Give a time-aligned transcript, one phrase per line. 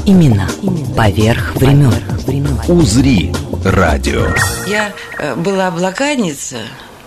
[0.00, 0.48] Баребруса Именно
[0.96, 1.94] поверх времен.
[2.68, 3.32] «Узри»
[3.64, 4.26] радио.
[4.66, 6.58] Я э, была блокадница,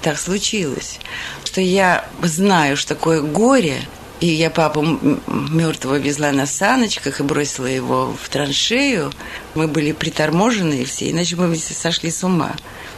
[0.01, 0.99] так случилось,
[1.43, 3.81] что я знаю, что такое горе,
[4.19, 4.81] и я папу
[5.27, 9.11] мертвого везла на саночках и бросила его в траншею.
[9.55, 12.53] Мы были приторможены все, иначе мы сошли с ума.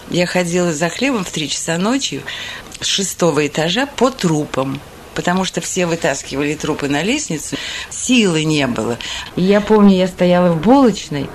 [0.10, 2.22] Я ходила за хлебом в три часа ночи
[2.80, 4.80] с шестого этажа по трупам
[5.16, 7.56] потому что все вытаскивали трупы на лестницу,
[7.90, 8.98] силы не было.
[9.36, 11.30] Я помню, я стояла в булочной,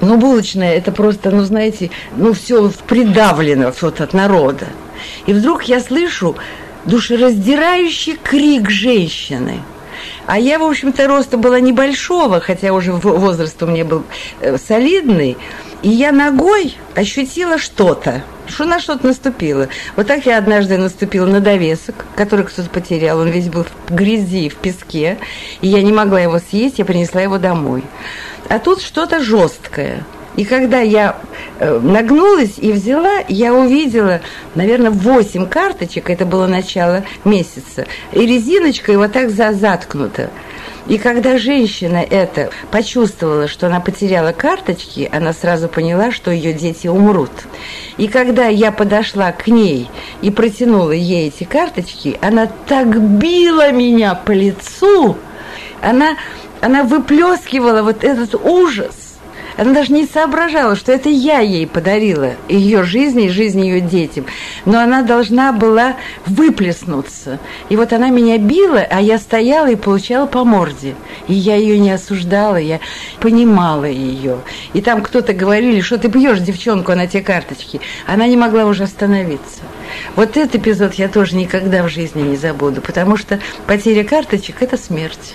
[0.00, 4.66] ну, булочная, это просто, ну, знаете, ну, все придавлено вот от народа.
[5.26, 6.36] И вдруг я слышу
[6.84, 9.60] душераздирающий крик женщины.
[10.26, 14.02] А я, в общем-то, роста была небольшого, хотя уже возраст у меня был
[14.40, 15.36] э, солидный.
[15.82, 19.68] И я ногой ощутила что-то, что на что-то наступило.
[19.94, 23.18] Вот так я однажды наступила на довесок, который кто-то потерял.
[23.18, 25.18] Он весь был в грязи, в песке.
[25.60, 27.82] И я не могла его съесть, я принесла его домой.
[28.48, 30.04] А тут что-то жесткое.
[30.36, 31.16] И когда я
[31.58, 34.20] э, нагнулась и взяла, я увидела,
[34.54, 40.30] наверное, 8 карточек, это было начало месяца, и резиночка его так заткнута.
[40.88, 46.86] И когда женщина это почувствовала, что она потеряла карточки, она сразу поняла, что ее дети
[46.86, 47.32] умрут.
[47.96, 49.90] И когда я подошла к ней
[50.22, 55.16] и протянула ей эти карточки, она так била меня по лицу,
[55.82, 56.16] она,
[56.60, 59.05] она выплескивала вот этот ужас.
[59.56, 64.26] Она даже не соображала, что это я ей подарила ее жизни и жизнь ее детям.
[64.64, 67.38] Но она должна была выплеснуться.
[67.68, 70.94] И вот она меня била, а я стояла и получала по морде.
[71.28, 72.80] И я ее не осуждала, я
[73.20, 74.38] понимала ее.
[74.74, 77.80] И там кто-то говорили, что ты бьешь девчонку на те карточки.
[78.06, 79.60] Она не могла уже остановиться.
[80.16, 84.76] Вот этот эпизод я тоже никогда в жизни не забуду, потому что потеря карточек– это
[84.76, 85.34] смерть.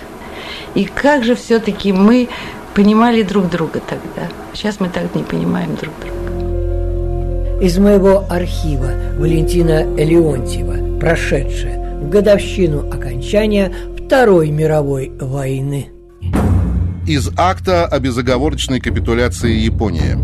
[0.76, 2.30] И как же все-таки мы
[2.76, 4.30] понимали друг друга тогда.
[4.54, 7.62] Сейчас мы так не понимаем друг друга.
[7.62, 15.90] Из моего архива Валентина Леонтьева, прошедшая в годовщину окончания Второй мировой войны.
[17.08, 20.18] Из акта о безоговорочной капитуляции Японии.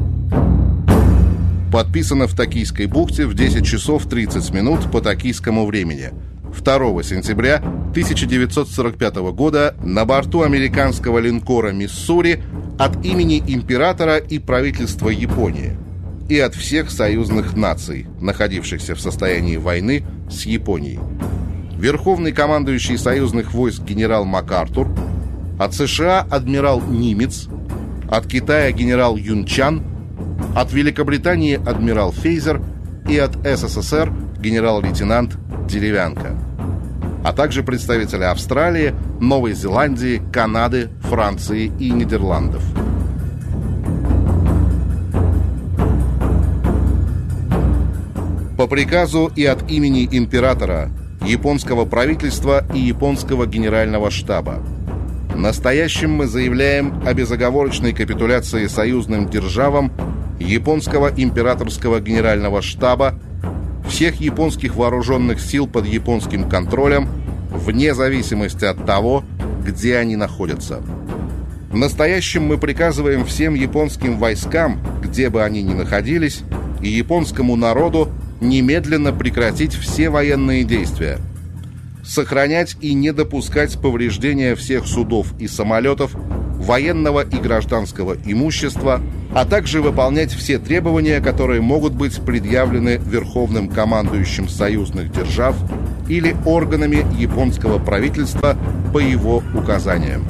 [1.71, 6.11] Подписано в Токийской бухте в 10 часов 30 минут по токийскому времени–
[6.61, 12.43] 2 сентября 1945 года на борту американского линкора «Миссури»
[12.77, 15.77] от имени императора и правительства Японии
[16.29, 20.99] и от всех союзных наций, находившихся в состоянии войны с Японией.
[21.77, 24.87] Верховный командующий союзных войск генерал МакАртур,
[25.57, 27.47] от США адмирал Нимец,
[28.09, 29.83] от Китая генерал Юнчан,
[30.55, 32.61] от Великобритании адмирал Фейзер
[33.09, 36.46] и от СССР генерал-лейтенант Деревянко
[37.27, 42.63] а также представители Австралии, Новой Зеландии, Канады, Франции и Нидерландов.
[48.57, 50.89] По приказу и от имени императора,
[51.21, 54.63] японского правительства и японского генерального штаба.
[55.35, 59.91] Настоящим мы заявляем о безоговорочной капитуляции союзным державам
[60.39, 63.19] японского императорского генерального штаба
[63.87, 67.07] всех японских вооруженных сил под японским контролем,
[67.51, 69.23] вне зависимости от того,
[69.65, 70.81] где они находятся.
[71.69, 76.41] В настоящем мы приказываем всем японским войскам, где бы они ни находились,
[76.81, 78.09] и японскому народу
[78.39, 81.19] немедленно прекратить все военные действия,
[82.05, 86.15] сохранять и не допускать повреждения всех судов и самолетов,
[86.67, 89.01] военного и гражданского имущества,
[89.33, 95.55] а также выполнять все требования, которые могут быть предъявлены Верховным командующим союзных держав
[96.09, 98.57] или органами японского правительства
[98.93, 100.25] по его указаниям.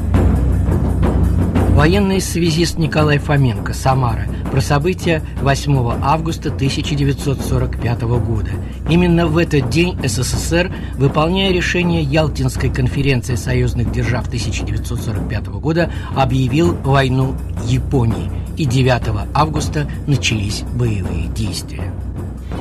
[1.78, 8.50] Военный связист Николай Фоменко, Самара, про события 8 августа 1945 года.
[8.90, 17.34] Именно в этот день СССР, выполняя решение Ялтинской конференции союзных держав 1945 года, объявил войну
[17.66, 21.92] Японии, и 9 августа начались боевые действия.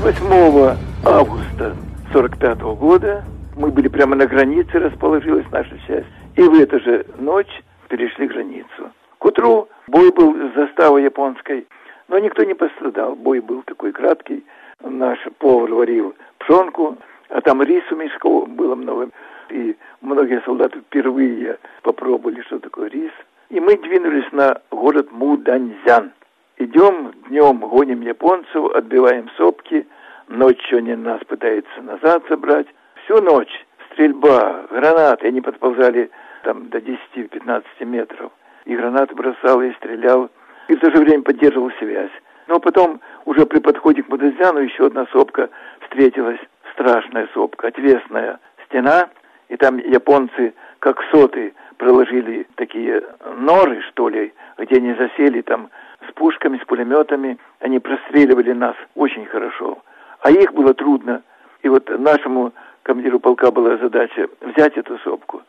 [0.02, 1.76] 8 августа
[2.10, 3.24] 1945 года
[3.56, 8.90] мы были прямо на границе, расположилась наша часть, и в эту же ночь перешли границу.
[9.18, 11.68] К утру бой был с заставой японской,
[12.08, 13.14] но никто не пострадал.
[13.14, 14.44] Бой был такой краткий.
[14.82, 16.96] Наш повар варил пшенку,
[17.28, 19.10] а там рису мешков было много.
[19.50, 23.12] И многие солдаты впервые попробовали, что такое рис.
[23.48, 26.12] И мы двинулись на город Муданьзян.
[26.58, 29.86] Идем днем, гоним японцев, отбиваем сопки.
[30.28, 32.66] Ночью они нас пытаются назад забрать.
[33.04, 35.28] Всю ночь стрельба, гранаты.
[35.28, 36.10] Они подползали
[36.42, 38.32] там до 10-15 метров.
[38.64, 40.28] И гранаты бросал, и стрелял.
[40.68, 42.10] И в то же время поддерживал связь.
[42.46, 45.48] Но потом уже при подходе к Мудазяну еще одна сопка
[45.80, 46.38] встретилась.
[46.72, 49.08] Страшная сопка, отвесная стена.
[49.48, 53.02] И там японцы, как соты, проложили такие
[53.38, 55.70] норы, что ли, где они засели там
[56.08, 57.38] с пушками, с пулеметами.
[57.60, 59.78] Они простреливали нас очень хорошо.
[60.20, 61.22] А их было трудно.
[61.62, 62.52] И вот нашему
[62.82, 65.42] командиру полка была задача взять эту сопку.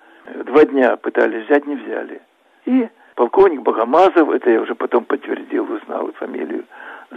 [0.45, 2.21] Два дня пытались взять, не взяли.
[2.65, 6.65] И полковник Богомазов, это я уже потом подтвердил, узнал фамилию,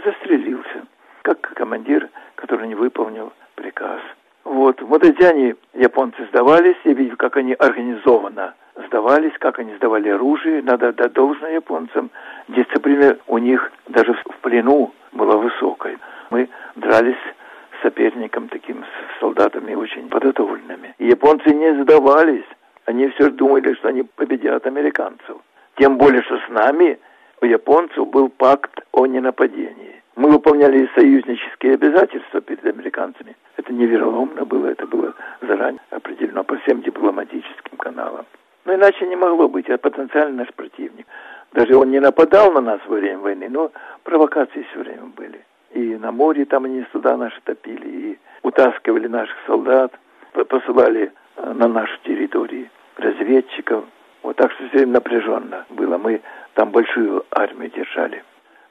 [0.03, 0.87] застрелился,
[1.21, 4.01] как командир, который не выполнил приказ.
[4.43, 8.55] Вот, в Мудадяне японцы сдавались, я видел, как они организованно
[8.87, 12.09] сдавались, как они сдавали оружие, надо отдать должное японцам.
[12.47, 15.99] Дисциплина у них даже в плену была высокой.
[16.31, 17.23] Мы дрались
[17.77, 20.95] с соперником таким, с солдатами очень подготовленными.
[20.97, 22.45] И японцы не сдавались.
[22.85, 25.37] Они все думали, что они победят американцев.
[25.77, 26.99] Тем более, что с нами
[27.41, 30.01] у японцев был пакт о ненападении.
[30.15, 33.35] Мы выполняли союзнические обязательства перед американцами.
[33.57, 38.25] Это не было, это было заранее определено по всем дипломатическим каналам.
[38.65, 41.07] Но иначе не могло быть, это потенциально наш противник.
[41.53, 43.71] Даже он не нападал на нас во время войны, но
[44.03, 45.41] провокации все время были.
[45.71, 49.93] И на море там они суда наши топили, и утаскивали наших солдат,
[50.47, 53.85] посылали э, на нашу территорию разведчиков.
[54.23, 55.97] Вот так что все напряженно было.
[55.97, 56.21] Мы
[56.53, 58.23] там большую армию держали.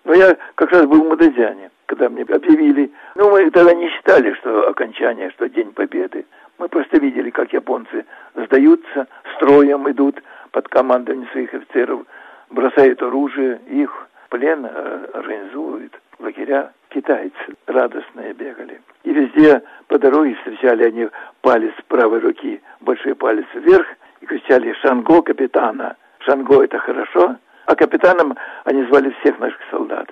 [0.05, 2.91] Но я как раз был в Мадазяне, когда мне объявили.
[3.17, 6.25] Ну, мы тогда не считали, что окончание, что День Победы.
[6.59, 8.05] Мы просто видели, как японцы
[8.35, 9.07] сдаются,
[9.37, 12.05] строем идут под командованием своих офицеров,
[12.51, 16.73] бросают оружие, их плен э, организуют, лагеря.
[16.91, 18.81] Китайцы радостные бегали.
[19.05, 21.09] И везде по дороге встречали они
[21.41, 23.87] палец правой руки, большой палец вверх,
[24.21, 27.37] и кричали «Шанго капитана!» «Шанго»— это хорошо,
[27.67, 30.07] а капитаном они звали всех наших солдат.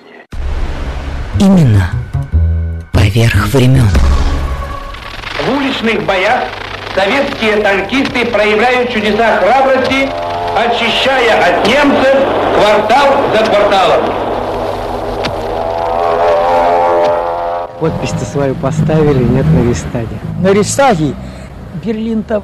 [1.40, 1.90] Именно
[2.92, 3.88] поверх времен.
[5.44, 6.44] В уличных боях
[6.94, 10.08] советские танкисты проявляют чудеса храбрости,
[10.56, 12.16] очищая от немцев
[12.54, 14.04] квартал за кварталом.
[17.80, 20.16] Подпись-то свою поставили, нет на Рейстаге.
[20.42, 21.14] На Рейстаге
[21.84, 22.42] Берлин-то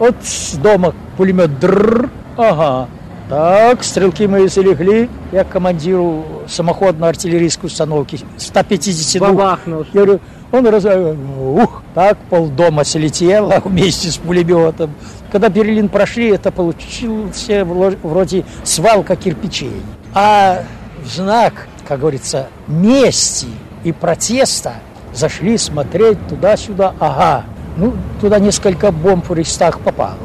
[0.00, 2.88] от с дома пулемет дрррр, ага.
[3.28, 5.10] Так, стрелки мои залегли.
[5.32, 9.28] Я командиру самоходно-артиллерийской установки 152.
[9.28, 9.84] Бабахнул.
[9.92, 10.86] Я говорю, он раз...
[10.86, 14.94] Ух, так полдома слетело вместе с пулеметом.
[15.30, 19.82] Когда Берлин прошли, это получился вроде свалка кирпичей.
[20.14, 20.62] А
[21.04, 23.48] в знак, как говорится, мести
[23.84, 24.74] и протеста
[25.12, 26.94] зашли смотреть туда-сюда.
[26.98, 27.44] Ага,
[27.78, 30.16] ну, туда несколько бомб в Рейстаг попало.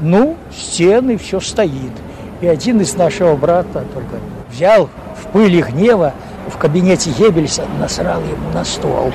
[0.00, 1.92] Ну, стены, все стоит.
[2.40, 4.16] И один из нашего брата только
[4.50, 6.12] взял в пыли гнева
[6.48, 9.12] в кабинете Геббельса, насрал ему на стол.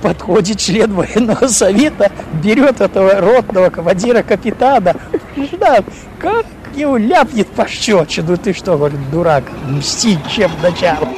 [0.00, 2.12] Подходит член военного совета,
[2.42, 4.94] берет этого ротного командира капитана.
[5.36, 5.84] Ждал,
[6.20, 8.36] как его ляпнет пощечину.
[8.36, 11.08] Ты что, говорит, дурак, мстить чем начал.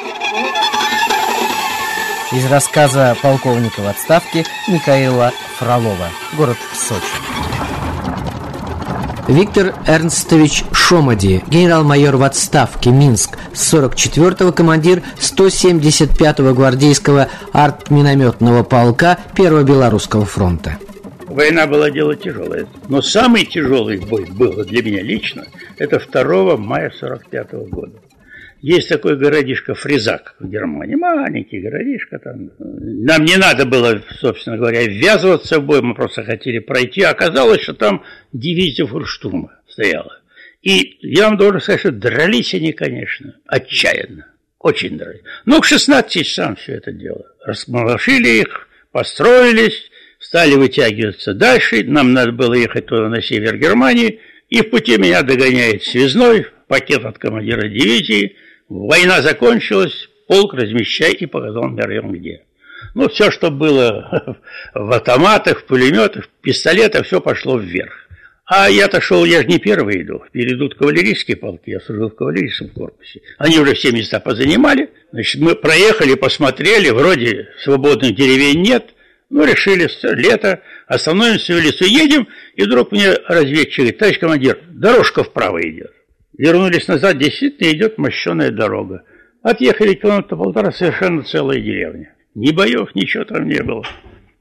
[2.33, 6.09] Из рассказа полковника в отставке Михаила Фролова.
[6.37, 7.05] Город Сочи.
[9.29, 20.25] Виктор Эрнстович Шомади, генерал-майор в отставке, Минск, 44-го командир 175-го гвардейского артминометного полка 1-го Белорусского
[20.25, 20.79] фронта.
[21.29, 25.45] Война была дело тяжелое, но самый тяжелый бой был для меня лично,
[25.77, 28.01] это 2 мая 45 -го года.
[28.63, 32.51] Есть такой городишко Фризак в Германии, маленький городишко там.
[32.59, 37.03] Нам не надо было, собственно говоря, ввязываться в бой, мы просто хотели пройти.
[37.03, 40.21] Оказалось, что там дивизия фурштурма стояла.
[40.63, 44.27] И я вам должен сказать, что дрались они, конечно, отчаянно,
[44.59, 45.23] очень дрались.
[45.45, 47.27] Но к 16 часам все это дело.
[47.45, 51.85] Расмолошили их, построились, стали вытягиваться дальше.
[51.85, 54.21] Нам надо было ехать туда на север Германии.
[54.49, 58.35] И в пути меня догоняет связной, пакет от командира дивизии–
[58.69, 62.43] Война закончилась, полк размещай и показал Мерьем где.
[62.95, 64.39] Ну, все, что было
[64.75, 67.93] в автоматах, в пулеметах, в пистолетах, все пошло вверх.
[68.45, 70.23] А я-то шел, я же не первый иду.
[70.31, 73.21] Перейдут кавалерийские полки, я служил в кавалерийском корпусе.
[73.39, 74.91] Они уже все места позанимали.
[75.11, 78.95] Значит, мы проехали, посмотрели, вроде свободных деревень нет.
[79.31, 85.25] Ну, решили, лето, остановимся в лесу, едем, и вдруг мне разведчик говорит, товарищ командир, дорожка
[85.25, 85.93] вправо идет.
[86.39, 89.05] Вернулись назад, действительно идет мощеная дорога.
[89.43, 92.15] Отъехали километра полтора, совершенно целая деревня.
[92.35, 93.85] Ни боев, ничего там не было.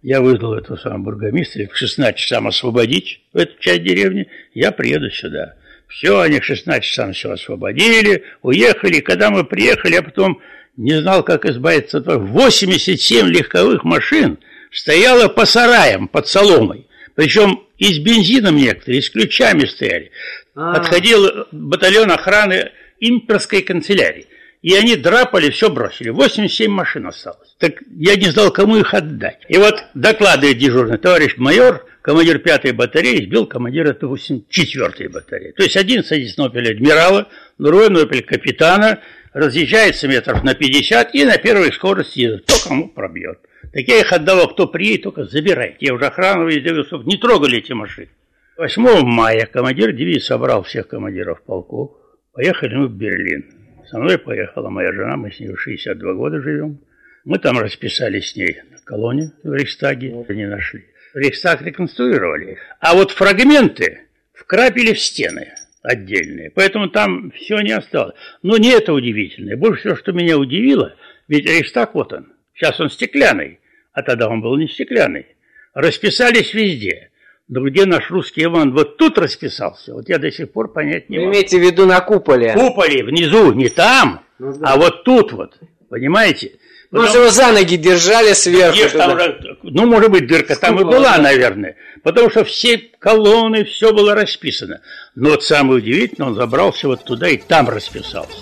[0.01, 5.55] Я вызвал этого самого бургомистра к 16 часам освободить эту часть деревни, я приеду сюда.
[5.87, 8.99] Все, они к 16 часам все освободили, уехали.
[8.99, 10.41] Когда мы приехали, я потом
[10.77, 14.37] не знал, как избавиться от 87 легковых машин
[14.71, 16.87] стояло по сараям под соломой.
[17.15, 20.11] Причем и с бензином некоторые, и с ключами стояли.
[20.55, 20.79] А-а-а.
[20.79, 24.27] Подходил батальон охраны имперской канцелярии.
[24.61, 26.09] И они драпали, все бросили.
[26.09, 27.55] 87 машин осталось.
[27.59, 29.39] Так я не знал, кому их отдать.
[29.47, 35.51] И вот докладывает дежурный товарищ майор, командир 5-й батареи, сбил командира 4-й батареи.
[35.51, 37.27] То есть один садится на адмирала,
[37.59, 39.01] другой на опель капитана,
[39.33, 42.45] разъезжается метров на 50 и на первой скорости едет.
[42.47, 43.37] Кто кому пробьет.
[43.71, 45.77] Так я их отдавал, кто приедет, только забирайте.
[45.81, 46.71] Я уже охрану везде,
[47.03, 48.09] не трогали эти машины.
[48.57, 51.91] 8 мая командир дивизии собрал всех командиров полков.
[52.31, 53.43] Поехали мы в Берлин.
[53.89, 56.79] Со мной поехала моя жена, мы с ней 62 года живем.
[57.25, 60.85] Мы там расписались с ней на колонне в Рейхстаге, не нашли.
[61.13, 62.57] Рейхстаг реконструировали.
[62.79, 66.49] А вот фрагменты вкрапили в стены отдельные.
[66.49, 68.15] Поэтому там все не осталось.
[68.41, 69.57] Но не это удивительное.
[69.57, 70.95] Больше всего, что меня удивило,
[71.27, 72.31] ведь Рейхстаг вот он.
[72.53, 73.59] Сейчас он стеклянный,
[73.91, 75.25] а тогда он был не стеклянный.
[75.73, 77.09] Расписались везде.
[77.47, 81.17] Да где наш русский Иван вот тут расписался, вот я до сих пор понять не
[81.17, 81.27] могу.
[81.27, 82.53] Вы имеете в виду на куполе?
[82.53, 84.73] Куполе, внизу, не там, ну, да.
[84.73, 85.59] а вот тут вот,
[85.89, 86.53] понимаете?
[86.89, 87.19] Ну, Потому...
[87.19, 88.77] его за ноги держали сверху.
[88.77, 89.19] Ешь, там,
[89.61, 91.75] ну, может быть, дырка там и была, наверное.
[92.03, 94.81] Потому что все колонны, все было расписано.
[95.13, 98.39] Но вот самое удивительное, он забрался вот туда и там расписался,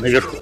[0.00, 0.36] наверху.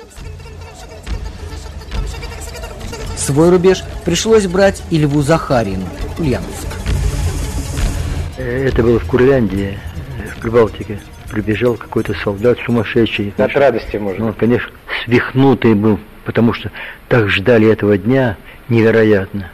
[3.17, 6.82] Свой рубеж пришлось брать и Льву Захарину, Ульяновск.
[8.43, 9.79] Это было в Курляндии,
[10.35, 10.99] в Прибалтике.
[11.31, 13.33] Прибежал какой-то солдат сумасшедший.
[13.39, 14.27] От радости, можно.
[14.27, 14.71] Ну, конечно,
[15.05, 16.71] свихнутый был, потому что
[17.09, 18.37] так ждали этого дня
[18.69, 19.51] невероятно.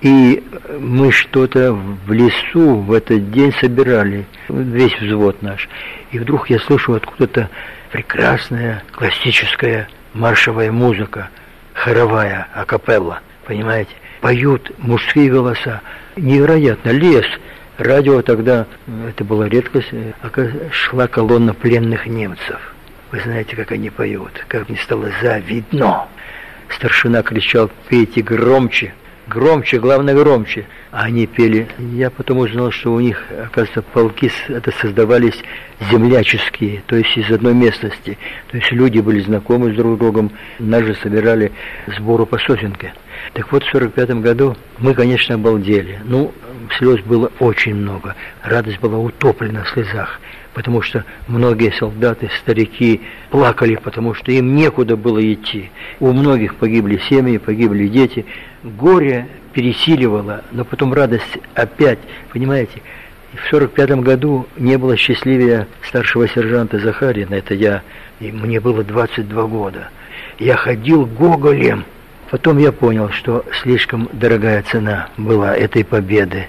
[0.00, 0.42] И
[0.78, 5.68] мы что-то в лесу в этот день собирали, весь взвод наш.
[6.10, 7.50] И вдруг я слышу откуда-то
[7.92, 11.28] прекрасная классическая маршевая музыка,
[11.74, 13.92] хоровая, акапелла, понимаете?
[14.22, 15.82] Поют мужские голоса.
[16.16, 17.26] Невероятно, лес–
[17.80, 18.66] Радио тогда,
[19.08, 19.88] это была редкость,
[20.70, 22.74] шла колонна пленных немцев.
[23.10, 26.06] Вы знаете, как они поют, как мне стало завидно.
[26.68, 28.92] Старшина кричал, пейте громче,
[29.28, 30.66] громче, главное громче.
[30.90, 31.68] А они пели.
[31.78, 35.42] Я потом узнал, что у них, оказывается, полки это создавались
[35.90, 38.18] земляческие, то есть из одной местности.
[38.50, 40.32] То есть люди были знакомы с друг другом.
[40.58, 41.50] Нас же собирали
[41.86, 42.92] сбору по сосенке.
[43.32, 46.00] Так вот, в 45 году мы, конечно, обалдели.
[46.04, 46.32] Ну,
[46.78, 48.14] слез было очень много.
[48.42, 50.20] Радость была утоплена в слезах,
[50.54, 53.00] потому что многие солдаты, старики
[53.30, 55.70] плакали, потому что им некуда было идти.
[55.98, 58.26] У многих погибли семьи, погибли дети.
[58.62, 61.98] Горе пересиливало, но потом радость опять,
[62.32, 62.82] понимаете,
[63.34, 67.82] в сорок пятом году не было счастливее старшего сержанта Захарина, это я,
[68.18, 69.90] и мне было 22 года.
[70.38, 71.84] Я ходил гоголем,
[72.30, 76.46] Потом я понял, что слишком дорогая цена была этой победы.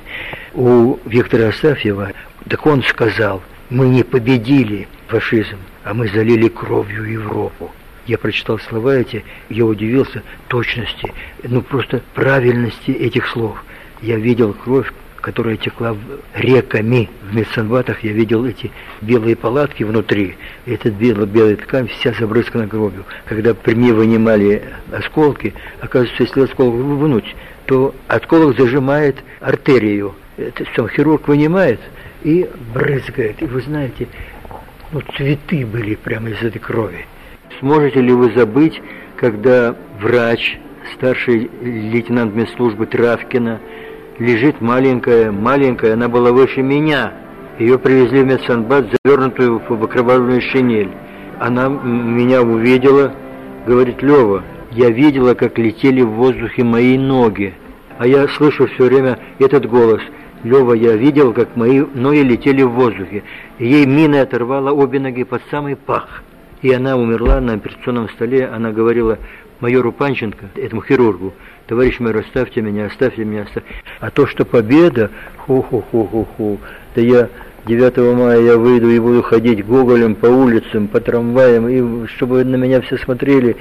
[0.54, 2.12] У Виктора Астафьева,
[2.48, 7.72] так он сказал, мы не победили фашизм, а мы залили кровью Европу.
[8.06, 13.64] Я прочитал слова эти, я удивился точности, ну просто правильности этих слов.
[14.02, 15.96] Я видел кровь, которая текла
[16.34, 17.10] реками.
[17.22, 20.36] В медсанбатах я видел эти белые палатки внутри.
[20.66, 23.06] И эта белая, ткань вся забрызгана кровью.
[23.26, 27.36] Когда при мне вынимали осколки, оказывается, если осколок вынуть,
[27.66, 30.16] то осколок зажимает артерию.
[30.38, 31.80] Это сам хирург вынимает
[32.24, 33.42] и брызгает.
[33.42, 34.08] И вы знаете,
[34.92, 37.06] ну, цветы были прямо из этой крови.
[37.60, 38.82] Сможете ли вы забыть,
[39.18, 40.58] когда врач,
[40.96, 43.60] старший лейтенант медслужбы Травкина,
[44.20, 47.14] лежит маленькая, маленькая, она была выше меня.
[47.60, 50.92] Ее привезли в медсанбат, завернутую в окровавленную шинель.
[51.40, 53.14] Она меня увидела,
[53.66, 57.54] говорит, Лева, я видела, как летели в воздухе мои ноги.
[57.98, 60.02] А я слышу все время этот голос.
[60.44, 63.24] Лева, я видел, как мои ноги летели в воздухе.
[63.60, 66.24] Ей мина оторвала обе ноги под самый пах.
[66.62, 68.48] И она умерла на операционном столе.
[68.48, 69.20] Она говорила
[69.60, 71.34] майору Панченко, этому хирургу,
[71.72, 73.70] товарищ майор, оставьте меня, оставьте меня, оставьте.
[74.02, 76.60] А то, что победа, ху-ху-ху-ху-ху,
[76.94, 77.30] да я
[77.66, 82.58] 9 мая я выйду и буду ходить гоголем по улицам, по трамваям, и чтобы на
[82.58, 83.56] меня все смотрели.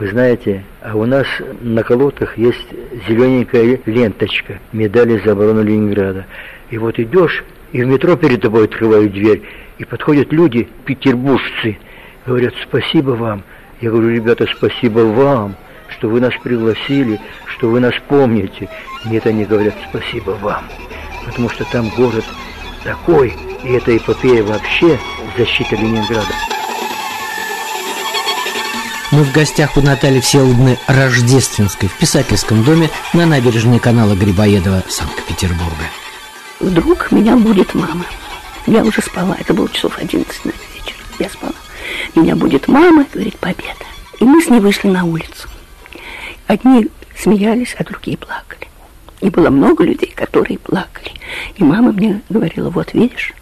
[0.00, 1.28] Вы знаете, а у нас
[1.60, 2.66] на колотах есть
[3.06, 6.26] зелененькая ленточка, медали за оборону Ленинграда.
[6.70, 9.42] И вот идешь, и в метро перед тобой открывают дверь,
[9.78, 11.78] и подходят люди, петербуржцы,
[12.26, 13.44] говорят, спасибо вам.
[13.80, 15.54] Я говорю, ребята, спасибо вам,
[15.88, 18.68] что вы нас пригласили, что вы нас помните.
[19.04, 20.64] Нет, они говорят, спасибо вам,
[21.24, 22.24] потому что там город
[22.82, 24.98] такой, и эта эпопея вообще
[25.36, 26.34] защита Ленинграда.
[29.10, 35.84] Мы в гостях у Натальи Всеволодны Рождественской в писательском доме на набережной канала Грибоедова Санкт-Петербурга.
[36.58, 38.06] Вдруг меня будет мама.
[38.66, 40.96] Я уже спала, это было часов 11 на вечер.
[41.20, 41.52] Я спала.
[42.16, 43.84] Меня будет мама, говорит, победа.
[44.18, 45.48] И мы с ней вышли на улицу.
[46.46, 48.68] Одни смеялись, а другие плакали.
[49.20, 51.12] И было много людей, которые плакали.
[51.56, 53.32] И мама мне говорила, вот видишь,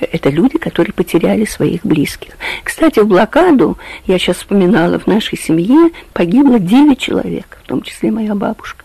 [0.00, 2.34] это люди, которые потеряли своих близких.
[2.62, 8.10] Кстати, в блокаду, я сейчас вспоминала, в нашей семье погибло 9 человек, в том числе
[8.10, 8.84] моя бабушка.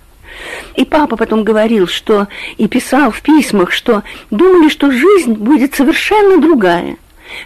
[0.75, 2.27] И папа потом говорил, что
[2.57, 6.95] и писал в письмах, что думали, что жизнь будет совершенно другая,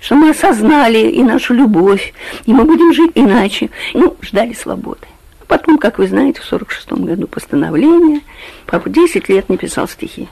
[0.01, 2.13] что мы осознали и нашу любовь,
[2.45, 3.69] и мы будем жить иначе.
[3.95, 5.07] Ну, ждали свободы.
[5.47, 8.21] Потом, как вы знаете, в 46 году постановление,
[8.65, 10.27] папа 10 лет не писал стихи.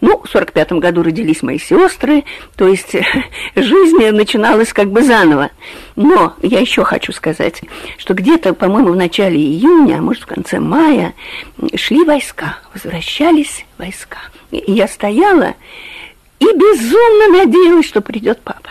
[0.00, 2.24] Ну, в 45-м году родились мои сестры,
[2.56, 2.96] то есть
[3.54, 5.50] жизнь начиналась как бы заново.
[5.94, 7.60] Но я еще хочу сказать,
[7.98, 11.12] что где-то, по-моему, в начале июня, а может, в конце мая,
[11.74, 14.18] шли войска, возвращались войска.
[14.50, 15.54] И я стояла
[16.38, 18.70] и безумно надеялась, что придет папа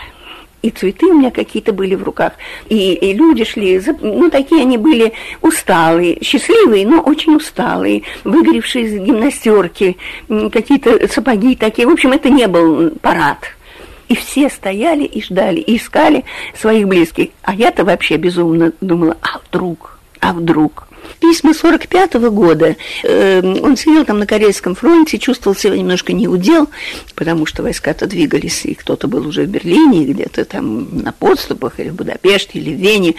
[0.61, 2.33] и цветы у меня какие-то были в руках,
[2.67, 8.93] и, и люди шли, ну, такие они были усталые, счастливые, но очень усталые, выгоревшие из
[8.99, 9.97] гимнастерки,
[10.27, 11.87] какие-то сапоги такие.
[11.87, 13.39] В общем, это не был парад.
[14.07, 16.25] И все стояли и ждали, и искали
[16.59, 17.29] своих близких.
[17.43, 20.88] А я-то вообще безумно думала, а вдруг, а вдруг
[21.19, 22.75] письма 45 -го года.
[23.03, 26.69] Эм, он сидел там на Корейском фронте, чувствовал себя немножко неудел,
[27.15, 31.89] потому что войска-то двигались, и кто-то был уже в Берлине, где-то там на подступах, или
[31.89, 33.15] в Будапеште, или в Вене,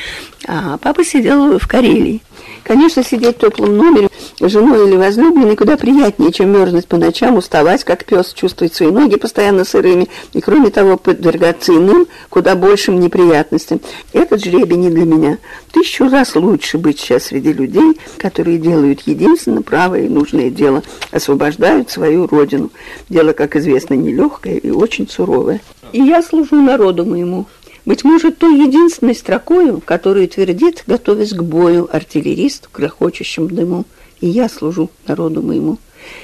[0.46, 2.20] а папа сидел в Карелии.
[2.62, 7.36] Конечно, сидеть в теплом номере с женой или возлюбленной куда приятнее, чем мерзнуть по ночам,
[7.36, 13.00] уставать, как пес, чувствовать свои ноги постоянно сырыми, и, кроме того, подвергаться иным, куда большим
[13.00, 13.80] неприятностям.
[14.12, 15.38] Этот жребий не для меня.
[15.72, 17.69] Тысячу раз лучше быть сейчас среди людей,
[18.18, 22.70] которые делают единственно правое и нужное дело, освобождают свою родину.
[23.08, 25.60] Дело, как известно, нелегкое и очень суровое.
[25.92, 27.46] И я служу народу моему,
[27.84, 33.84] быть может, той единственной строкою, которую твердит, готовясь к бою, артиллерист в грохочущем дыму.
[34.20, 35.78] И я служу народу моему.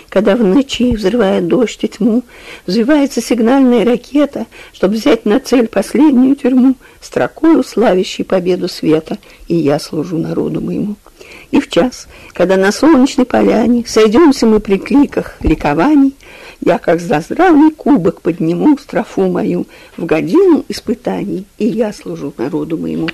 [0.09, 2.22] Когда в ночи, взрывая дождь и тьму,
[2.66, 9.78] взрывается сигнальная ракета, чтобы взять на цель последнюю тюрьму, строкою славящей победу света, и я
[9.78, 10.96] служу народу моему.
[11.50, 16.14] И в час, когда на солнечной поляне сойдемся мы при кликах ликований,
[16.60, 23.08] я, как заздравный кубок, подниму строфу мою в годину испытаний, и я служу народу моему.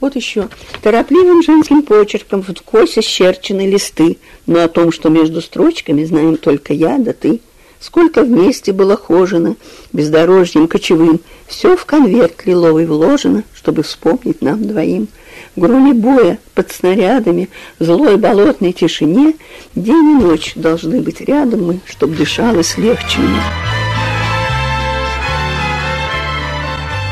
[0.00, 0.48] Вот еще.
[0.82, 6.72] Торопливым женским почерком в косе счерчены листы, но о том, что между строчками знаем только
[6.72, 7.40] я да ты.
[7.84, 9.56] Сколько вместе было хожено,
[9.92, 15.08] бездорожьем кочевым, все в конверт лиловый вложено, чтобы вспомнить нам двоим–
[15.54, 19.34] в громе боя под снарядами, в злой болотной тишине
[19.74, 23.40] день и ночь должны быть рядом мы, чтоб дышалось легче мне.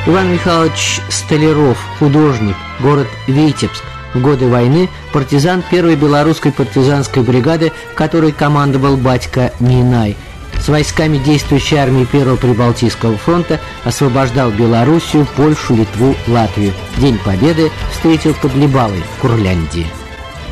[0.07, 3.85] Иван Михайлович Столяров, художник, город Витебск.
[4.15, 10.17] В годы войны партизан первой белорусской партизанской бригады, которой командовал батька Минай–
[10.63, 16.73] с войсками действующей армии Первого Прибалтийского фронта освобождал Белоруссию, Польшу, Литву, Латвию.
[16.99, 19.87] День Победы встретил под Либавой в Курляндии.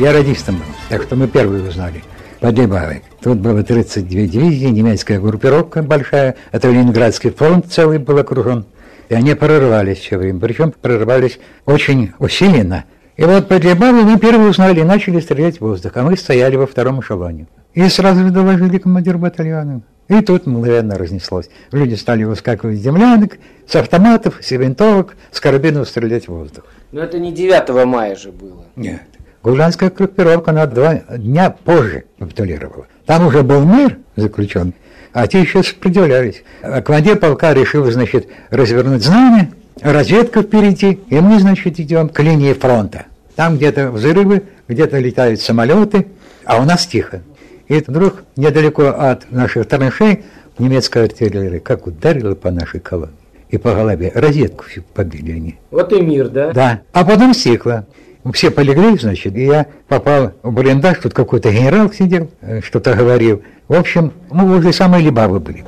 [0.00, 2.02] Я радистом был, так что мы первые узнали.
[2.40, 3.02] Под Либавой.
[3.22, 8.64] Тут было 32 дивизии, немецкая группировка большая, это Ленинградский фронт целый был окружен.
[9.10, 12.84] И они прорывались все время, причем прорывались очень усиленно.
[13.16, 16.66] И вот под Либавой мы первые узнали начали стрелять в воздух, а мы стояли во
[16.66, 17.46] втором эшелоне.
[17.74, 19.82] И сразу доложили командир батальона.
[20.10, 21.48] И тут мгновенно разнеслось.
[21.70, 26.64] Люди стали выскакивать с землянок, с автоматов, с винтовок, с карабинов стрелять в воздух.
[26.90, 28.64] Но это не 9 мая же было.
[28.74, 29.02] Нет.
[29.44, 32.88] Гулянская группировка на два дня позже капитулировала.
[33.06, 34.74] Там уже был мир заключен,
[35.12, 36.42] а те еще сопротивлялись.
[36.60, 42.52] А командир полка решил, значит, развернуть знамя, разведка впереди, и мы, значит, идем к линии
[42.52, 43.06] фронта.
[43.36, 46.08] Там где-то взрывы, где-то летают самолеты,
[46.44, 47.22] а у нас тихо.
[47.70, 50.24] И вдруг недалеко от наших траншей
[50.58, 53.14] немецкая артиллерия как ударила по нашей колонне
[53.48, 54.10] и по голове.
[54.12, 55.58] Розетку всю побили они.
[55.70, 56.52] Вот и мир, да?
[56.52, 56.80] Да.
[56.92, 57.84] А потом стекло.
[58.32, 63.42] Все полегли, значит, и я попал в блиндаж, тут какой-то генерал сидел, э, что-то говорил.
[63.68, 65.64] В общем, мы возле самой Либавы были.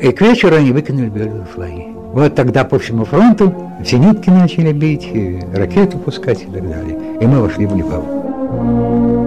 [0.00, 1.88] И к вечеру они выкинули белые флаги.
[2.14, 5.06] Вот тогда по всему фронту зенитки начали бить,
[5.54, 6.98] ракеты пускать и так далее.
[7.20, 9.17] И мы вошли в Либаву.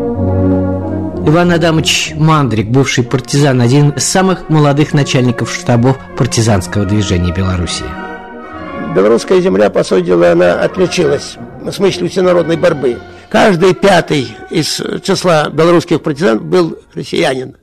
[1.23, 7.85] Иван Адамович Мандрик, бывший партизан, один из самых молодых начальников штабов партизанского движения Белоруссии.
[8.95, 12.97] Белорусская земля, по сути дела, она отличилась в смысле всенародной борьбы.
[13.29, 17.55] Каждый пятый из числа белорусских партизан был россиянин.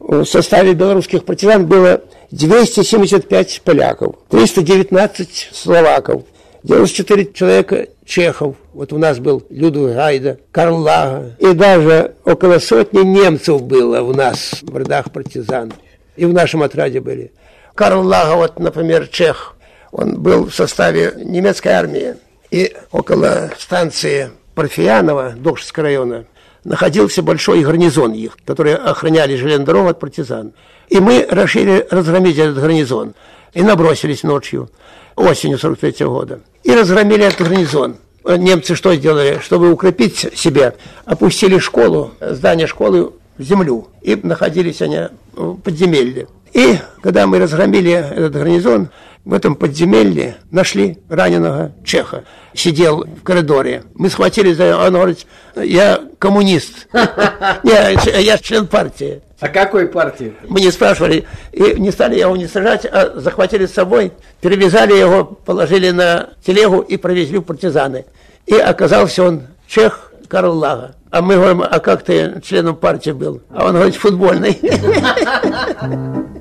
[0.00, 2.00] В составе белорусских партизан было
[2.32, 6.22] 275 поляков, 319 словаков,
[6.62, 8.56] 94 человека чехов.
[8.72, 11.34] Вот у нас был Людвиг Гайда, Карл Лага.
[11.38, 15.72] И даже около сотни немцев было у нас в рядах партизан.
[16.16, 17.32] И в нашем отряде были.
[17.74, 19.56] Карл Лага, вот, например, чех,
[19.90, 22.14] он был в составе немецкой армии.
[22.50, 26.26] И около станции Парфиянова, Докшевского района,
[26.64, 30.52] находился большой гарнизон их, которые охраняли железную дорогу от партизан.
[30.88, 33.14] И мы решили разгромить этот гарнизон.
[33.54, 34.70] И набросились ночью,
[35.16, 36.40] осенью 43 -го года.
[36.64, 37.96] И разгромили этот гарнизон.
[38.24, 39.40] Немцы что сделали?
[39.42, 43.88] Чтобы укрепить себя, опустили школу, здание школы в землю.
[44.02, 46.28] И находились они в подземелье.
[46.52, 48.88] И когда мы разгромили этот гарнизон,
[49.24, 52.24] в этом подземелье нашли раненого чеха.
[52.54, 53.84] Сидел в коридоре.
[53.94, 56.88] Мы схватили за он говорит, я коммунист.
[57.62, 59.22] Я член партии.
[59.40, 60.34] А какой партии?
[60.48, 61.24] Мы не спрашивали.
[61.52, 66.80] И не стали его не сажать, а захватили с собой, перевязали его, положили на телегу
[66.80, 68.04] и провезли в партизаны.
[68.46, 70.94] И оказался он чех Карл Лага.
[71.10, 73.42] А мы говорим, а как ты членом партии был?
[73.50, 74.58] А он говорит, футбольный.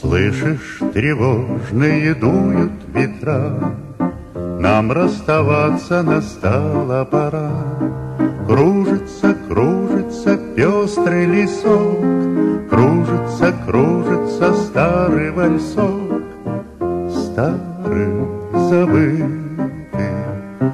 [0.00, 3.74] Слышишь, тревожные дуют ветра,
[4.34, 7.50] Нам расставаться настала пора.
[8.46, 12.00] Кружится, кружится пестрый лесок,
[12.70, 16.22] Кружится, кружится старый вальсок,
[17.10, 19.24] Старый забытый,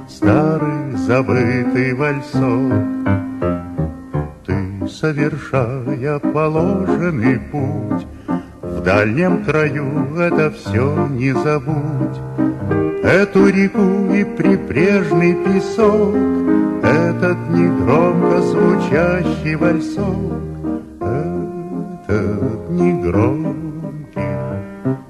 [0.09, 2.73] старый забытый вальсок.
[4.47, 8.07] Ты, совершая положенный путь,
[8.87, 12.19] дальнем краю это все не забудь.
[13.03, 16.15] Эту реку и прибрежный песок,
[16.85, 20.35] Этот негромко звучащий вальсок,
[22.09, 24.23] Этот негромкий,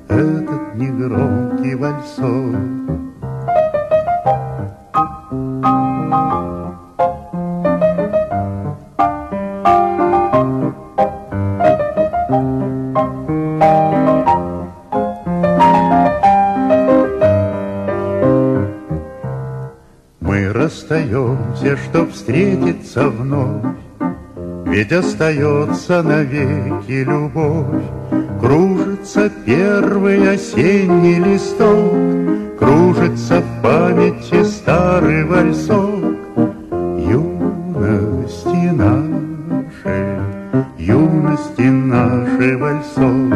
[0.09, 3.06] этот негромкий вальсок.
[20.87, 23.75] Расстаемся, чтоб встретиться вновь.
[24.67, 27.85] Ведь остается навеки любовь,
[28.41, 36.17] Кружится первый осенний листок, Кружится в памяти старый вальсок.
[36.99, 40.21] Юности нашей,
[40.79, 43.35] юности нашей вальсок.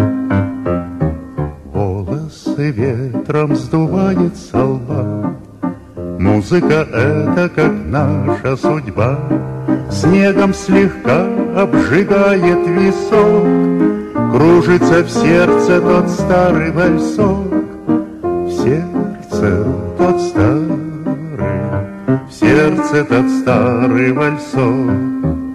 [1.72, 4.79] Волосы ветром сдувает со лба,
[6.50, 9.20] Музыка— это как наша судьба,
[9.88, 11.24] Снегом слегка
[11.56, 17.54] обжигает висок, Кружится в сердце тот старый вальсок,
[18.24, 19.64] В сердце
[19.96, 20.80] тот старый,
[22.28, 25.49] в сердце тот старый вальсок.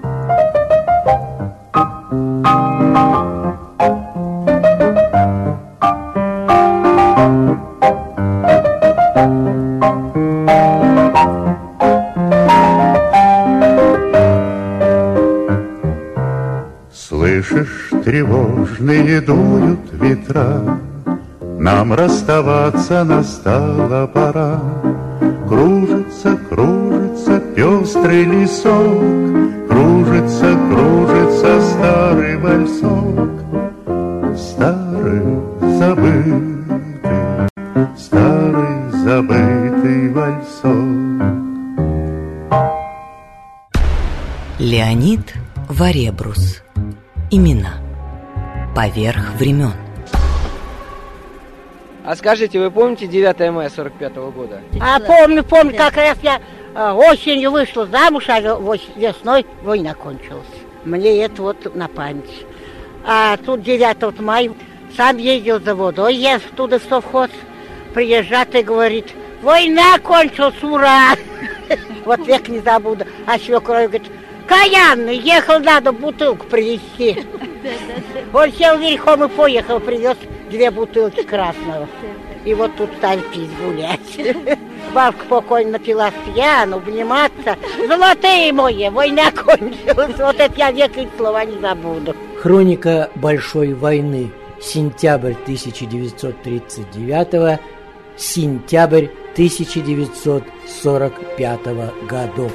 [19.15, 20.79] Тревожные дуют ветра,
[21.59, 24.59] Нам расставаться настала пора.
[25.47, 33.29] Кружится, кружится пестрый лесок, Кружится, кружится старый вальсок,
[34.35, 35.21] Старый
[35.77, 36.63] забытый,
[37.97, 41.25] старый забытый вальсок.
[44.57, 45.33] Леонид
[45.69, 46.64] Варебрус.
[48.95, 49.73] Имена поверх времен.
[52.05, 54.61] А скажите, вы помните 9 мая 45 -го года?
[54.79, 56.39] А помню, помню, как раз я
[56.75, 58.39] э, осенью вышла замуж, а
[58.95, 60.45] весной война кончилась.
[60.85, 62.45] Мне это вот на память.
[63.05, 64.51] А тут 9 мая
[64.95, 67.29] сам ездил за водой, я туда в совхоз.
[67.93, 69.07] Приезжает и говорит,
[69.41, 71.15] война кончилась, ура!
[72.05, 73.03] Вот век не забуду.
[73.25, 74.11] А свекровь говорит,
[74.47, 77.25] Каянный, ехал, надо бутылку привезти.
[78.33, 80.17] Он сел верхом и поехал, привез
[80.49, 81.87] две бутылки красного.
[82.43, 84.59] И вот тут стали пить, гулять.
[84.93, 87.57] Бабка покойно напилась пьяну, обниматься.
[87.87, 90.17] Золотые мои, война кончилась.
[90.17, 92.15] Вот это я век и слова не забуду.
[92.41, 94.31] Хроника Большой войны.
[94.61, 97.59] Сентябрь 1939
[98.17, 101.59] сентябрь 1945
[102.07, 102.53] годов.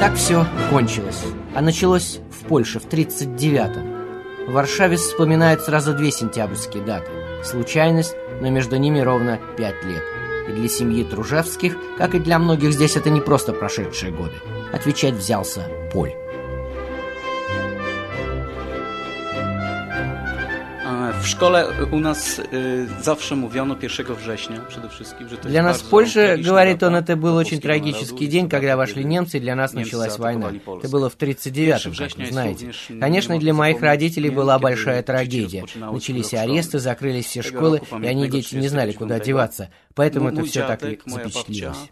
[0.00, 1.22] Так все кончилось.
[1.54, 4.46] А началось в Польше в 1939-м.
[4.48, 7.10] В Варшаве вспоминают сразу две сентябрьские даты.
[7.44, 10.02] Случайность, но между ними ровно пять лет.
[10.48, 14.32] И для семьи Тружевских, как и для многих здесь, это не просто прошедшие годы.
[14.72, 16.14] Отвечать взялся Поль.
[21.20, 22.42] W szkole u nas y,
[23.02, 27.16] zawsze mówiono 1 września przede wszystkim, że to Для нас в Польше, говорит он, это
[27.16, 30.52] был очень трагический день, когда вошли немцы, и для нас началась война.
[30.82, 32.72] Это было в 39-м, как вы знаете.
[33.00, 35.64] Конечно, для моих родителей была большая трагедия.
[35.74, 39.70] Начались аресты, закрылись все школы, и они, дети, не знали, куда деваться.
[39.94, 41.90] Поэтому это все так и запечатлилось.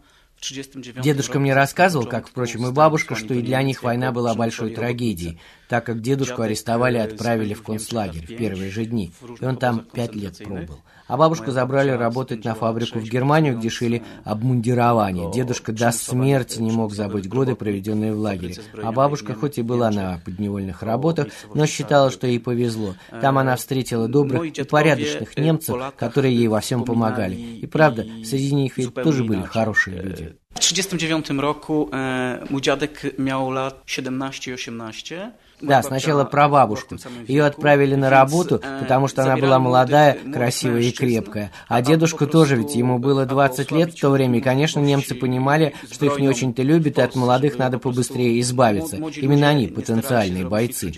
[1.03, 5.39] Дедушка мне рассказывал, как, впрочем, и бабушка, что и для них война была большой трагедией,
[5.69, 9.87] так как дедушку арестовали и отправили в концлагерь в первые же дни, и он там
[9.93, 10.81] пять лет пробыл.
[11.07, 15.33] А бабушку забрали работать на фабрику в Германию, где шили обмундирование.
[15.33, 18.57] Дедушка до смерти не мог забыть годы, проведенные в лагере.
[18.83, 22.95] А бабушка хоть и была на подневольных работах, но считала, что ей повезло.
[23.23, 27.35] Там она встретила добрых и порядочных немцев, которые ей во всем помогали.
[27.35, 30.37] И правда, среди них ведь тоже были хорошие люди.
[30.55, 35.33] W 1939 roku e, mój dziadek miał lat 17 i 18.
[35.61, 36.97] Да, сначала про бабушку.
[37.27, 41.51] Ее отправили на работу, потому что она была молодая, красивая и крепкая.
[41.67, 45.75] А дедушку тоже, ведь ему было 20 лет в то время, и, конечно, немцы понимали,
[45.91, 48.97] что их не очень-то любят, и от молодых надо побыстрее избавиться.
[48.97, 50.93] Именно они потенциальные бойцы.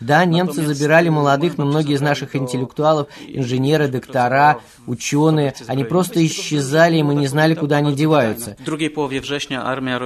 [0.00, 6.96] Да, немцы забирали молодых, но многие из наших интеллектуалов, инженеры, доктора, ученые, они просто исчезали,
[6.96, 8.56] и мы не знали, куда они деваются.
[8.58, 10.00] W drugiej połowie września armia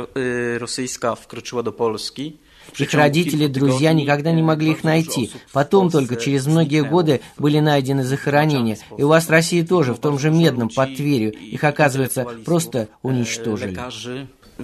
[0.59, 2.37] rosyjska wkroczyła do Polski.
[2.79, 5.31] Их родители, друзья никогда не могли их найти.
[5.53, 8.79] Потом только через многие годы были найдены захоронения.
[8.99, 11.33] И у вас в России тоже, в том же Медном, под Тверью.
[11.33, 13.79] Их, оказывается, просто уничтожили.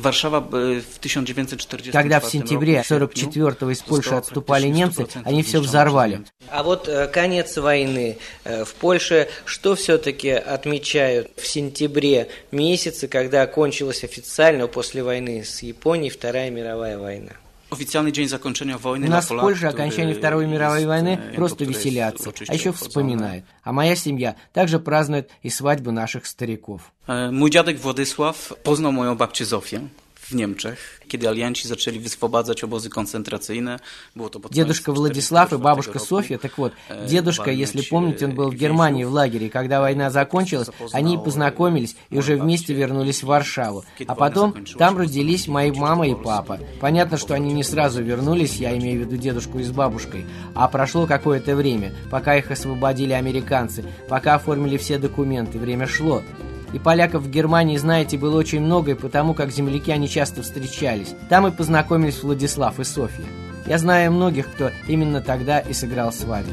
[0.02, 6.22] Warszawa y, w 1940 Когда в сентябре 44-го из Польши отступали немцы, они все взорвали.
[6.50, 13.46] А вот э, конец войны э, в Польше, что все-таки отмечают в сентябре месяце, когда
[13.46, 17.32] кончилась официально после войны с Японией Вторая мировая война?
[17.70, 21.08] Oficjalny dzień zakończenia wojny У dla нас в Polaków, Польше który окончание Второй мировой войны
[21.08, 22.88] jest, просто który jest веселятся, uroczyście а еще obchodzony.
[22.88, 23.44] вспоминают.
[23.64, 26.92] А моя семья также празднует и свадьбу наших стариков.
[27.08, 29.80] E, Mój dziadek Władysław poznał moją babcię Zofię
[30.28, 33.78] w Niemczech, kiedy alianci zaczęli wyswobadzać obozy koncentracyjne.
[34.16, 35.98] Było to pod Дедушка Владислав и 44 бабушка.
[35.98, 36.72] Софья, так вот,
[37.08, 42.18] дедушка, если помните, он был в Германии в лагере, когда война закончилась, они познакомились и
[42.18, 43.84] уже вместе вернулись в Варшаву.
[44.06, 46.58] А потом там родились мои мама и папа.
[46.80, 50.68] Понятно, что они не сразу вернулись, я имею в виду дедушку и с бабушкой, а
[50.68, 56.22] прошло какое-то время, пока их освободили американцы, пока оформили все документы, время шло.
[56.72, 61.14] И поляков в Германии, знаете, было очень много, и потому как земляки они часто встречались.
[61.28, 63.24] Там и познакомились Владислав и Софья.
[63.66, 66.52] Я знаю многих, кто именно тогда и сыграл свадьбу.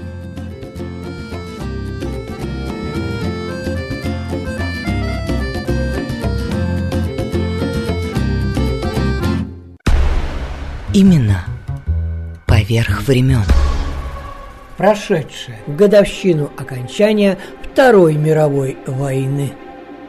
[10.93, 11.43] Имена
[12.47, 13.43] поверх времен.
[14.77, 17.37] Прошедшее в годовщину окончания
[17.71, 19.51] Второй мировой войны.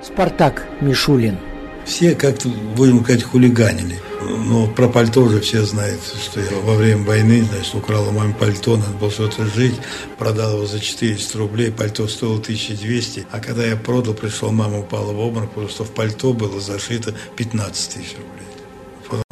[0.03, 1.39] Спартак Мишулин.
[1.85, 4.01] Все как-то, будем сказать, хулиганили.
[4.23, 8.77] Ну, про пальто уже все знают, что я во время войны, значит, у мамы пальто,
[8.77, 9.75] надо было что-то жить,
[10.19, 15.13] продал его за 400 рублей, пальто стоило 1200, а когда я продал, пришел, мама упала
[15.13, 18.56] в обморок, потому что в пальто было зашито 15 тысяч рублей.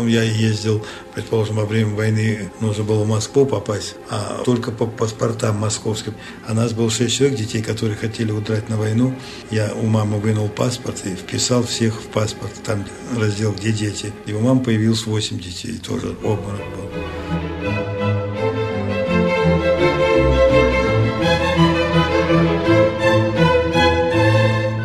[0.07, 5.57] Я ездил, предположим, во время войны нужно было в Москву попасть, а только по паспортам
[5.57, 6.15] московским.
[6.47, 9.15] А нас было шесть человек, детей, которые хотели удрать на войну.
[9.51, 12.85] Я у мамы вынул паспорт и вписал всех в паспорт, там
[13.19, 14.13] раздел «Где дети?».
[14.27, 16.91] И у мамы появилось 8 детей, тоже обморок был.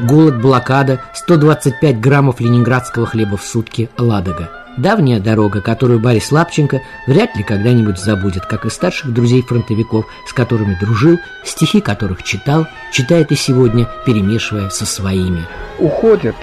[0.07, 4.58] Голод, блокада, 125 граммов ленинградского хлеба в сутки, Ладога.
[4.77, 10.33] Давняя дорога, которую Борис Лапченко вряд ли когда-нибудь забудет, как и старших друзей фронтовиков, с
[10.33, 15.41] которыми дружил, стихи которых читал, читает и сегодня, перемешивая со своими.
[15.79, 16.35] Уходят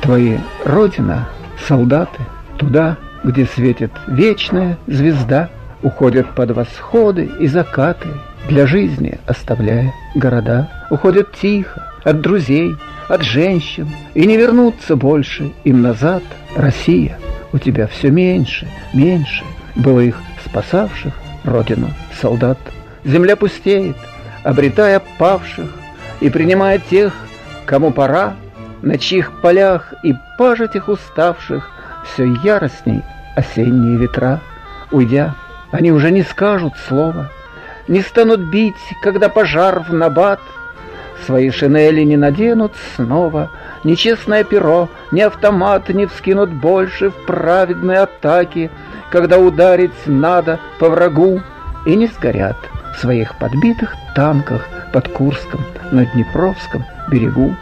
[0.00, 1.28] твои родина,
[1.66, 2.22] солдаты,
[2.56, 5.50] туда, где светит вечная звезда,
[5.82, 8.08] уходят под восходы и закаты,
[8.48, 12.74] для жизни оставляя города, уходят тихо от друзей,
[13.08, 16.22] от женщин, и не вернуться больше им назад.
[16.56, 17.18] Россия—
[17.52, 21.12] у тебя все меньше, меньше было их спасавших
[21.44, 22.58] родину солдат.
[23.04, 23.96] Земля пустеет,
[24.44, 25.70] обретая павших
[26.20, 27.14] и принимая тех,
[27.66, 28.34] кому пора,
[28.80, 31.70] на чьих полях и пажитях уставших
[32.04, 33.02] все яростней
[33.36, 34.40] осенние ветра.
[34.90, 35.34] Уйдя,
[35.70, 37.30] они уже не скажут слова,
[37.88, 40.40] не станут бить, когда пожар в набат,
[41.24, 43.50] свои шинели не наденут снова—
[43.84, 48.70] ни честное перо, ни автомат не вскинут больше в праведной атаке,
[49.10, 51.40] когда ударить надо по врагу,
[51.84, 52.56] и не сгорят
[52.94, 57.56] в своих подбитых танках под Курском на Днепровском берегу.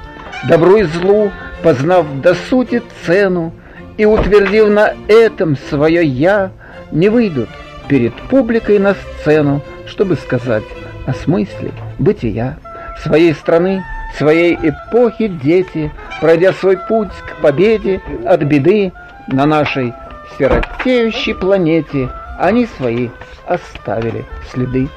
[0.48, 1.30] Добру и злу,
[1.62, 3.52] познав до сути цену
[3.96, 6.50] и утвердив на этом свое «я»,
[6.90, 7.48] не выйдут
[7.88, 10.64] перед публикой на сцену, чтобы сказать
[11.06, 12.58] о смысле бытия
[13.02, 13.84] своей страны,
[14.16, 18.92] своей эпохи дети, пройдя свой путь к победе от беды
[19.28, 19.94] на нашей
[20.38, 23.08] сиротеющей планете, они свои
[23.46, 24.88] оставили следы.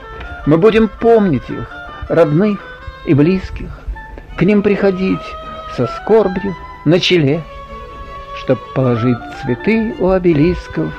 [0.46, 1.70] Мы будем помнить их,
[2.10, 2.60] родных
[3.06, 3.70] и близких,
[4.38, 5.22] к ним приходить
[5.76, 7.42] со скорбью на челе,
[8.38, 10.92] чтоб положить цветы у обелисков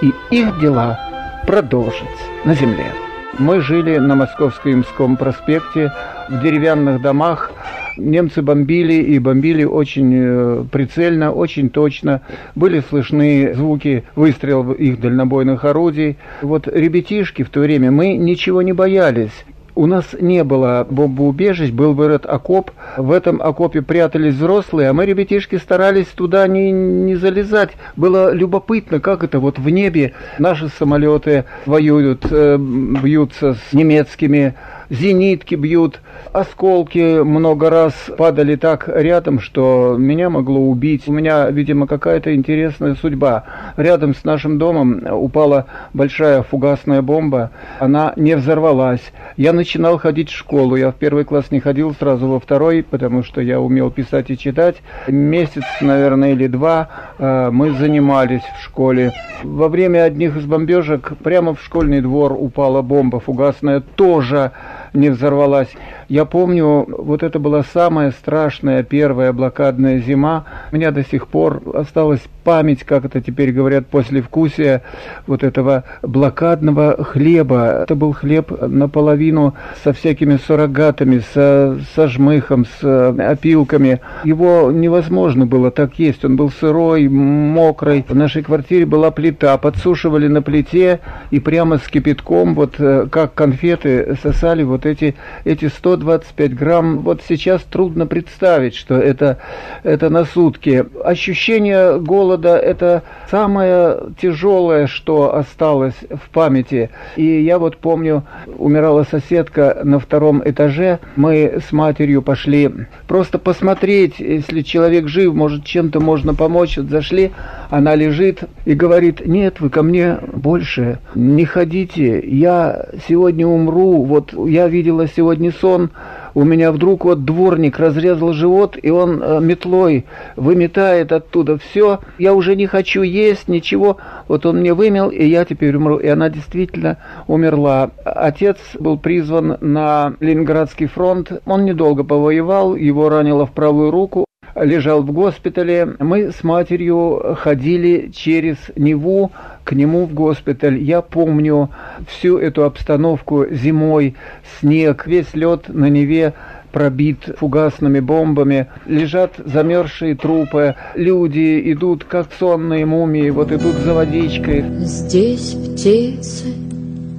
[0.00, 0.98] и их дела
[1.46, 2.02] продолжить
[2.44, 2.92] на земле.
[3.38, 5.92] Мы жили на Московско-Имском проспекте
[6.28, 7.52] в деревянных домах.
[7.96, 12.22] Немцы бомбили и бомбили очень э, прицельно, очень точно.
[12.56, 16.16] Были слышны звуки выстрелов их дальнобойных орудий.
[16.42, 19.44] Вот ребятишки в то время, мы ничего не боялись.
[19.78, 22.72] У нас не было бомбоубежищ, был вырыт окоп.
[22.96, 27.70] В этом окопе прятались взрослые, а мы, ребятишки, старались туда не, не залезать.
[27.94, 34.56] Было любопытно, как это вот в небе наши самолеты воюют, э, бьются с немецкими
[34.90, 36.00] зенитки бьют,
[36.32, 41.04] осколки много раз падали так рядом, что меня могло убить.
[41.06, 43.44] У меня, видимо, какая-то интересная судьба.
[43.76, 49.12] Рядом с нашим домом упала большая фугасная бомба, она не взорвалась.
[49.36, 53.22] Я начинал ходить в школу, я в первый класс не ходил, сразу во второй, потому
[53.22, 54.76] что я умел писать и читать.
[55.06, 59.12] Месяц, наверное, или два э, мы занимались в школе.
[59.42, 64.52] Во время одних из бомбежек прямо в школьный двор упала бомба фугасная, тоже
[64.92, 65.70] не взорвалась.
[66.08, 70.44] Я помню, вот это была самая страшная первая блокадная зима.
[70.72, 74.80] У меня до сих пор осталась память, как это теперь говорят, после вкусия
[75.26, 77.82] вот этого блокадного хлеба.
[77.82, 79.52] Это был хлеб наполовину
[79.84, 84.00] со всякими суррогатами, со, со жмыхом, с опилками.
[84.24, 86.24] Его невозможно было так есть.
[86.24, 88.02] Он был сырой, мокрый.
[88.08, 89.58] В нашей квартире была плита.
[89.58, 95.68] Подсушивали на плите и прямо с кипятком, вот э, как конфеты, сосали вот эти, эти
[95.68, 97.00] 125 грамм.
[97.00, 99.36] Вот сейчас трудно представить, что это,
[99.82, 100.86] это на сутки.
[101.04, 106.90] Ощущение голода года это самое тяжелое, что осталось в памяти.
[107.16, 108.22] И я вот помню,
[108.58, 111.00] умирала соседка на втором этаже.
[111.16, 112.70] Мы с матерью пошли
[113.08, 116.76] просто посмотреть, если человек жив, может чем-то можно помочь.
[116.76, 117.32] Вот зашли,
[117.70, 124.32] она лежит и говорит, нет, вы ко мне больше не ходите, я сегодня умру, вот
[124.48, 125.90] я видела сегодня сон,
[126.38, 131.98] у меня вдруг вот дворник разрезал живот, и он э, метлой выметает оттуда все.
[132.16, 133.96] Я уже не хочу есть, ничего.
[134.28, 135.96] Вот он мне вымел, и я теперь умру.
[135.96, 137.90] И она действительно умерла.
[138.04, 141.32] Отец был призван на Ленинградский фронт.
[141.44, 144.24] Он недолго повоевал, его ранило в правую руку
[144.64, 145.96] лежал в госпитале.
[145.98, 149.30] Мы с матерью ходили через Неву
[149.68, 150.82] к нему в госпиталь.
[150.82, 151.68] Я помню
[152.08, 154.14] всю эту обстановку зимой,
[154.58, 156.32] снег, весь лед на Неве
[156.72, 164.64] пробит фугасными бомбами, лежат замерзшие трупы, люди идут как сонные мумии, вот идут за водичкой.
[164.80, 166.46] Здесь птицы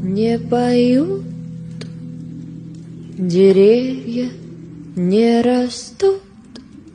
[0.01, 1.21] не поют,
[3.15, 4.29] деревья
[4.95, 6.23] не растут,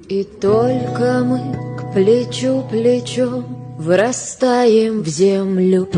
[0.08, 1.38] и только мы
[1.78, 5.88] к плечу плечом врастаем в землю.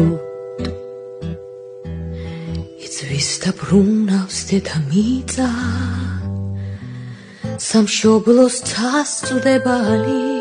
[2.80, 5.50] И ძვისდაბრუნავს დედამიწა
[7.68, 10.36] სამშობლოს წასწვდebali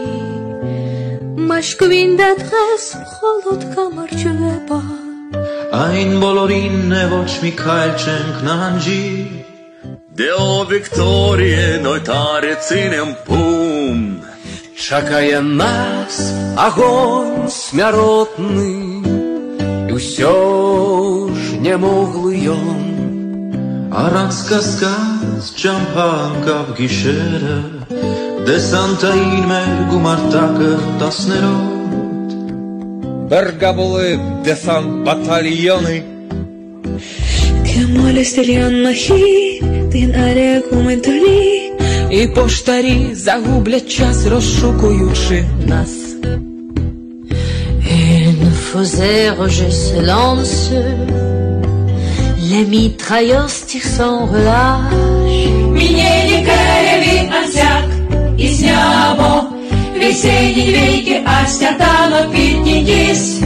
[1.49, 4.79] მას გვინდა დღეს მხოლოდ გამარჯვება
[5.85, 9.05] Ein Bolorinne watch Mikhailchen Knanji
[10.19, 14.24] Der Viktorien heute Arezin im Pum.
[14.75, 16.19] Чакае нас
[16.59, 18.99] огонь смяротны
[19.87, 22.83] І ўсё ж не моглы ён
[23.95, 27.63] Арабска сказ чампанка гішера
[28.45, 32.35] Де Санта-Ильме гумартака таснерот
[33.31, 36.03] Бергабулы десант батальоны.
[37.65, 39.59] كمال استليان نحي
[39.91, 41.64] دين عليكم انتلي
[42.14, 45.90] І поштарі загублять час, розшукуючи нас.
[47.90, 50.70] Une faussaire rejet lance
[52.50, 54.94] Les mitrailleurs tirent sans relâche
[55.72, 57.88] Мінєлікареві ансяк
[58.38, 59.42] і снябо
[59.96, 63.40] Весенні віки астятано піднітісь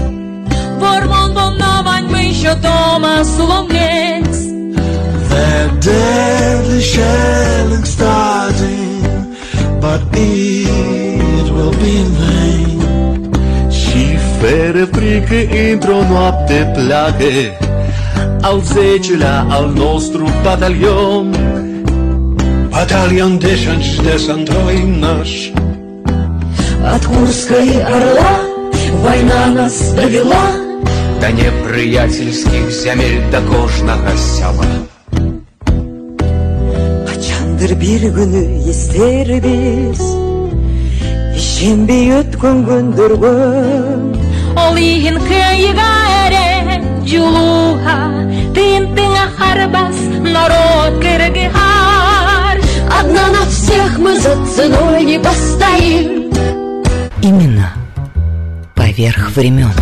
[0.81, 4.38] Вормон бомновань ми що дома суломлець
[5.82, 9.02] Deadly shelling starting
[9.84, 12.80] But it will be in vain
[13.70, 17.26] Și frică într-o noapte pleacă
[18.42, 21.36] Al zecelea al nostru batalion
[22.70, 25.52] Батальон десант десантроим наш
[26.94, 28.34] От Курской орла
[29.04, 30.46] война нас довела
[31.22, 34.89] До неприятельских земель до кожного села.
[37.59, 40.01] Açandır bir günü ister biz
[41.43, 44.15] Şembi ötkün gündürgün
[44.65, 46.49] Олігін киїгаре
[47.07, 47.99] джулуга,
[48.55, 49.99] тин тинга харбас,
[50.35, 52.57] народ киргигар.
[52.99, 56.07] Одна на всех мы за ценой не постоим
[57.29, 57.69] Именно
[58.77, 59.75] поверх времен.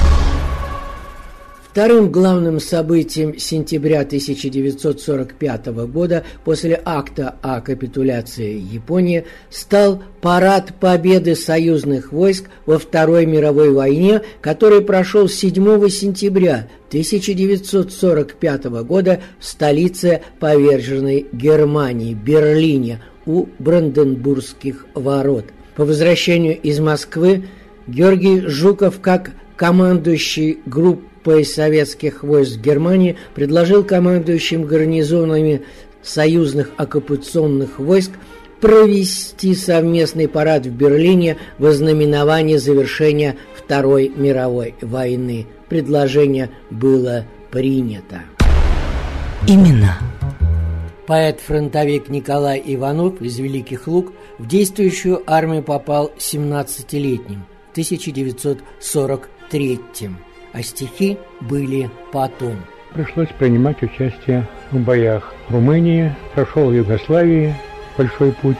[1.78, 12.11] Вторым главным событием сентября 1945 года после акта о капитуляции Японии стал парад победы союзных
[12.11, 22.15] войск во Второй мировой войне, который прошел 7 сентября 1945 года в столице поверженной Германии,
[22.15, 25.45] Берлине, у Бранденбургских ворот.
[25.75, 27.43] По возвращению из Москвы
[27.86, 31.07] Георгий Жуков, как командующий группой
[31.43, 35.63] советских войск Германии, предложил командующим гарнизонами
[36.01, 38.11] союзных оккупационных войск
[38.61, 45.45] провести совместный парад в Берлине во знаменование завершения Второй мировой войны.
[45.69, 48.21] Предложение было принято.
[49.47, 49.97] Именно
[51.07, 59.80] Поэт-фронтовик Николай Иванов из Великих Луг в действующую армию попал 17-летним в 1943
[60.57, 62.55] а стихи были потом.
[62.95, 67.53] Пришлось принимать участие в боях в Румынии, прошел в Югославии
[67.95, 68.57] большой путь.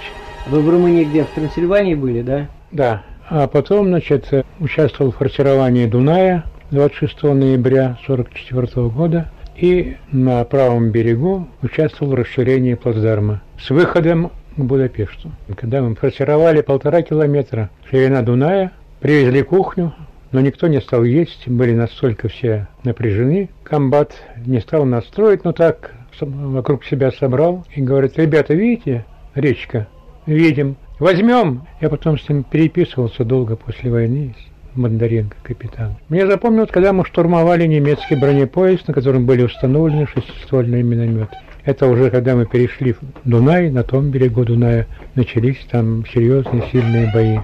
[0.48, 2.48] Вы в Румынии где, в Трансильвании были, да?
[2.72, 3.04] Да.
[3.30, 11.48] А потом, значит, участвовал в форсировании Дуная 26 ноября 1944 года и на правом берегу
[11.64, 15.32] участвовал в расширении плацдарма с выходом к Будапешту.
[15.56, 19.94] Когда мы форсировали полтора километра ширина Дуная, привезли кухню,
[20.32, 23.50] но никто не стал есть, были настолько все напряжены.
[23.64, 24.14] Комбат
[24.46, 29.06] не стал настроить, но так вокруг себя собрал и говорит, ребята, видите,
[29.36, 29.88] речка?
[30.26, 30.76] Видим.
[31.00, 31.64] Возьмем.
[31.80, 34.36] Я потом с ним переписывался долго после войны.
[34.76, 35.96] Бондаренко, капитан.
[36.08, 41.36] Мне запомнилось, когда мы штурмовали немецкий бронепоезд, на котором были установлены шестиствольные минометы.
[41.66, 47.12] Это уже когда мы перешли в Дунай, на том берегу Дуная начались там серьезные сильные
[47.12, 47.40] бои.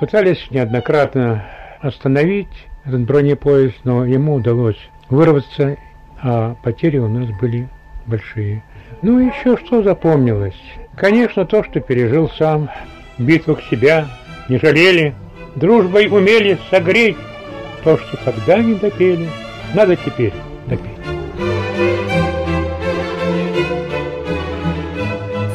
[0.00, 1.44] Пытались неоднократно
[1.80, 4.78] остановить этот бронепоезд, но ему удалось
[5.10, 5.76] вырваться,
[6.20, 7.68] а потери у нас были
[8.06, 8.62] большие.
[9.02, 10.60] Ну и еще что запомнилось?
[10.96, 12.68] Конечно, то, что пережил сам.
[13.18, 14.08] В битвах себя
[14.48, 15.14] не жалели,
[15.56, 17.16] дружбой умели согреть.
[17.84, 19.28] То, что тогда не допели,
[19.74, 20.32] надо теперь
[20.66, 20.90] допеть.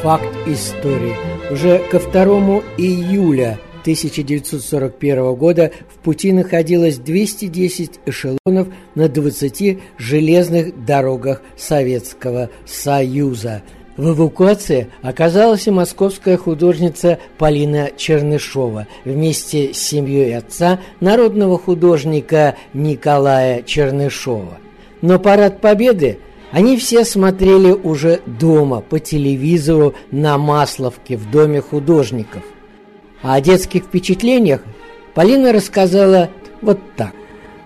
[0.01, 1.15] Факт истории.
[1.49, 5.71] Уже ко 2 июля 1941 года
[6.03, 13.63] пути находилось 210 эшелонов на 20 железных дорогах Советского Союза.
[13.95, 23.61] В эвакуации оказалась и московская художница Полина Чернышова вместе с семьей отца народного художника Николая
[23.61, 24.57] Чернышова.
[25.01, 26.17] Но парад Победы
[26.51, 32.43] они все смотрели уже дома по телевизору на Масловке в Доме художников.
[33.21, 34.61] А о детских впечатлениях
[35.13, 37.13] Полина рассказала вот так.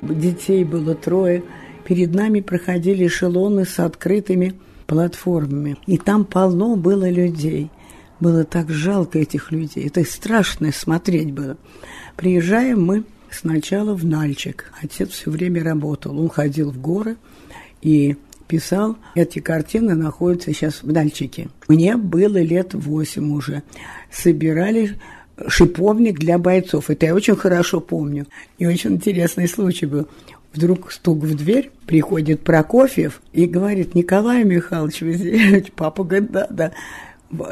[0.01, 1.43] Детей было трое.
[1.85, 4.53] Перед нами проходили эшелоны с открытыми
[4.85, 5.77] платформами.
[5.85, 7.71] И там полно было людей.
[8.19, 9.87] Было так жалко этих людей.
[9.87, 11.57] Это страшно смотреть было.
[12.17, 14.73] Приезжаем мы сначала в Нальчик.
[14.81, 16.19] Отец все время работал.
[16.19, 17.15] Он ходил в горы
[17.81, 18.17] и
[18.47, 18.97] писал.
[19.15, 21.49] Эти картины находятся сейчас в Нальчике.
[21.67, 23.63] Мне было лет восемь уже.
[24.11, 24.97] Собирали
[25.47, 26.89] шиповник для бойцов.
[26.89, 28.27] Это я очень хорошо помню.
[28.57, 30.07] И очень интересный случай был.
[30.53, 35.65] Вдруг стук в дверь, приходит Прокофьев и говорит, Николай Михайлович, вы здесь?
[35.75, 36.71] Папа говорит, да, да.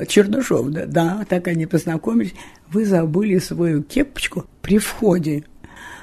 [0.07, 2.33] Чернышов, да, да, так они познакомились.
[2.71, 5.43] Вы забыли свою кепочку при входе.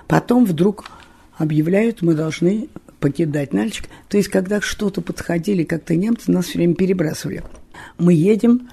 [0.06, 0.90] Потом вдруг
[1.38, 2.68] объявляют, мы должны
[3.00, 3.88] покидать Нальчик.
[4.08, 7.42] То есть, когда что-то подходили, как-то немцы нас все время перебрасывали.
[7.98, 8.68] Мы едем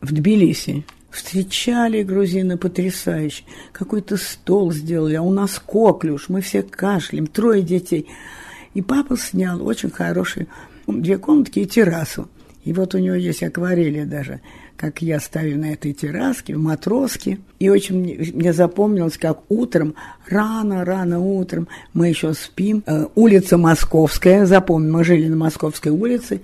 [0.00, 0.84] в Тбилиси.
[1.12, 3.44] Встречали грузины потрясающе.
[3.72, 8.08] Какой-то стол сделали, а у нас коклюш, мы все кашляем, трое детей.
[8.72, 10.46] И папа снял очень хорошие
[10.86, 12.28] две комнатки и террасу.
[12.64, 14.40] И вот у него есть акварели даже,
[14.76, 17.40] как я стою на этой терраске, в матроске.
[17.58, 19.94] И очень мне, мне запомнилось, как утром,
[20.28, 22.84] рано-рано утром, мы еще спим.
[22.86, 26.40] Э, улица Московская, запомню, мы жили на Московской улице,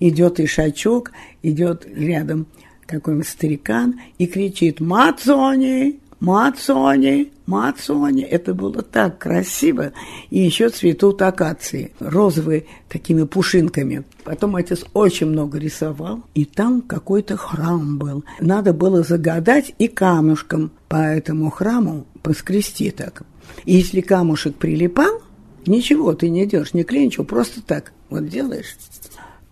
[0.00, 2.46] идет ишачок, идет рядом
[2.92, 6.00] какой-нибудь старикан и кричит «Мацони!
[6.20, 7.32] Мацони!
[7.46, 9.92] Мацони!» Это было так красиво.
[10.30, 14.04] И еще цветут акации, розовые такими пушинками.
[14.24, 18.24] Потом отец очень много рисовал, и там какой-то храм был.
[18.40, 23.22] Надо было загадать и камушком по этому храму поскрести так.
[23.64, 25.20] И если камушек прилипал,
[25.66, 28.76] ничего ты не делаешь, не клинчу, просто так вот делаешь–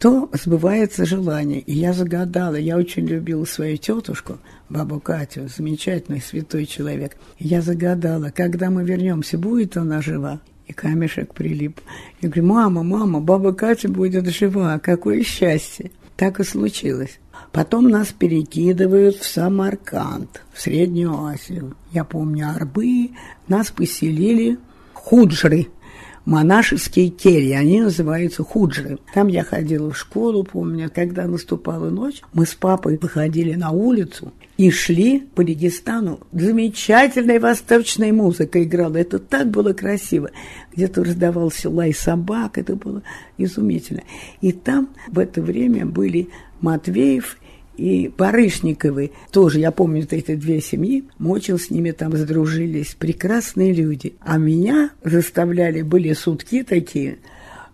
[0.01, 1.61] то сбывается желание.
[1.61, 4.39] И я загадала, я очень любила свою тетушку,
[4.71, 7.19] бабу Катю, замечательный святой человек.
[7.39, 10.41] И я загадала, когда мы вернемся, будет она жива?
[10.67, 11.81] И камешек прилип.
[12.23, 15.91] Я говорю, мама, мама, баба Катя будет жива, какое счастье.
[16.17, 17.19] Так и случилось.
[17.53, 21.77] Потом нас перекидывают в Самарканд, в Среднюю Азию.
[21.93, 23.11] Я помню Арбы,
[23.49, 24.57] нас поселили
[24.95, 25.67] худжры–
[26.25, 28.99] монашеские кельи, они называются худжры.
[29.15, 34.33] Там я ходила в школу, помню, когда наступала ночь, мы с папой выходили на улицу
[34.57, 36.21] и шли по Регистану.
[36.33, 40.31] Замечательная восточная музыка играла, это так было красиво.
[40.75, 43.03] Где-то раздавался лай собак, это было
[43.39, 44.03] изумительно.
[44.41, 46.29] И там в это время были
[46.61, 47.39] Матвеев
[47.77, 53.73] и Барышниковы тоже, я помню вот эти две семьи, очень с ними там сдружились, прекрасные
[53.73, 54.15] люди.
[54.21, 57.19] А меня заставляли, были сутки такие,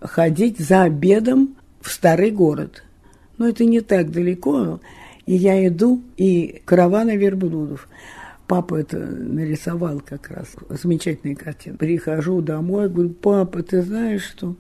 [0.01, 2.85] ходить за обедом в старый город.
[3.39, 4.81] Но это не так далеко,
[5.27, 7.89] и я иду, и каравана верблюдов.
[8.47, 11.77] Папа это нарисовал как раз, замечательная картина.
[11.77, 14.55] Прихожу домой, говорю, папа, ты знаешь что,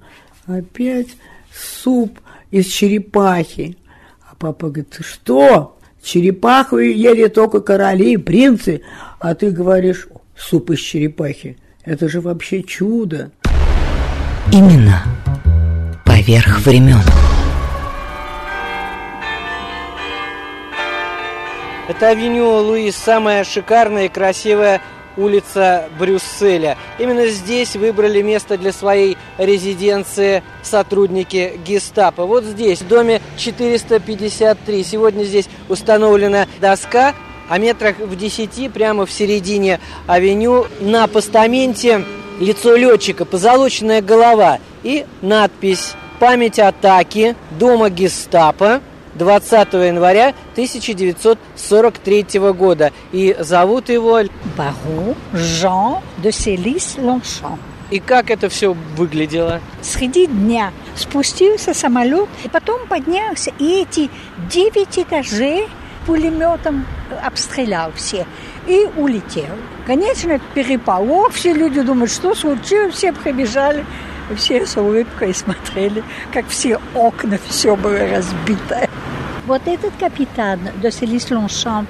[0.47, 1.16] опять
[1.53, 2.18] суп
[2.51, 3.76] из черепахи.
[4.39, 5.76] Папа говорит, что?
[6.03, 8.82] Черепаху ели только короли и принцы,
[9.18, 10.07] а ты говоришь,
[10.37, 11.59] суп из черепахи.
[11.84, 13.30] Это же вообще чудо.
[14.53, 15.03] Именно
[16.05, 17.01] поверх времен.
[21.89, 24.82] Это авеню Луис, самая шикарная и красивая
[25.16, 26.76] улица Брюсселя.
[26.98, 32.26] Именно здесь выбрали место для своей резиденции сотрудники гестапо.
[32.26, 34.84] Вот здесь, в доме 453.
[34.84, 37.14] Сегодня здесь установлена доска,
[37.48, 42.04] а метрах в 10 прямо в середине авеню на постаменте
[42.40, 48.80] лицо летчика, позолоченная голова и надпись «Память атаки дома гестапо
[49.16, 52.92] 20 января 1943 года.
[53.12, 54.20] И зовут его...
[54.56, 57.58] Барон Жан де Селис Лоншан.
[57.90, 59.60] И как это все выглядело?
[59.82, 64.10] Среди дня спустился самолет, и потом поднялся, и эти
[64.50, 65.68] девять этажей
[66.04, 66.84] пулеметом
[67.22, 68.26] обстрелял все
[68.66, 69.54] и улетел.
[69.86, 73.84] Конечно, переполох, все люди думают, что случилось, все прибежали,
[74.36, 76.02] все с улыбкой смотрели,
[76.32, 78.88] как все окна, все было разбито.
[79.47, 81.86] Вот этот капитан де Селис Лоншан, э,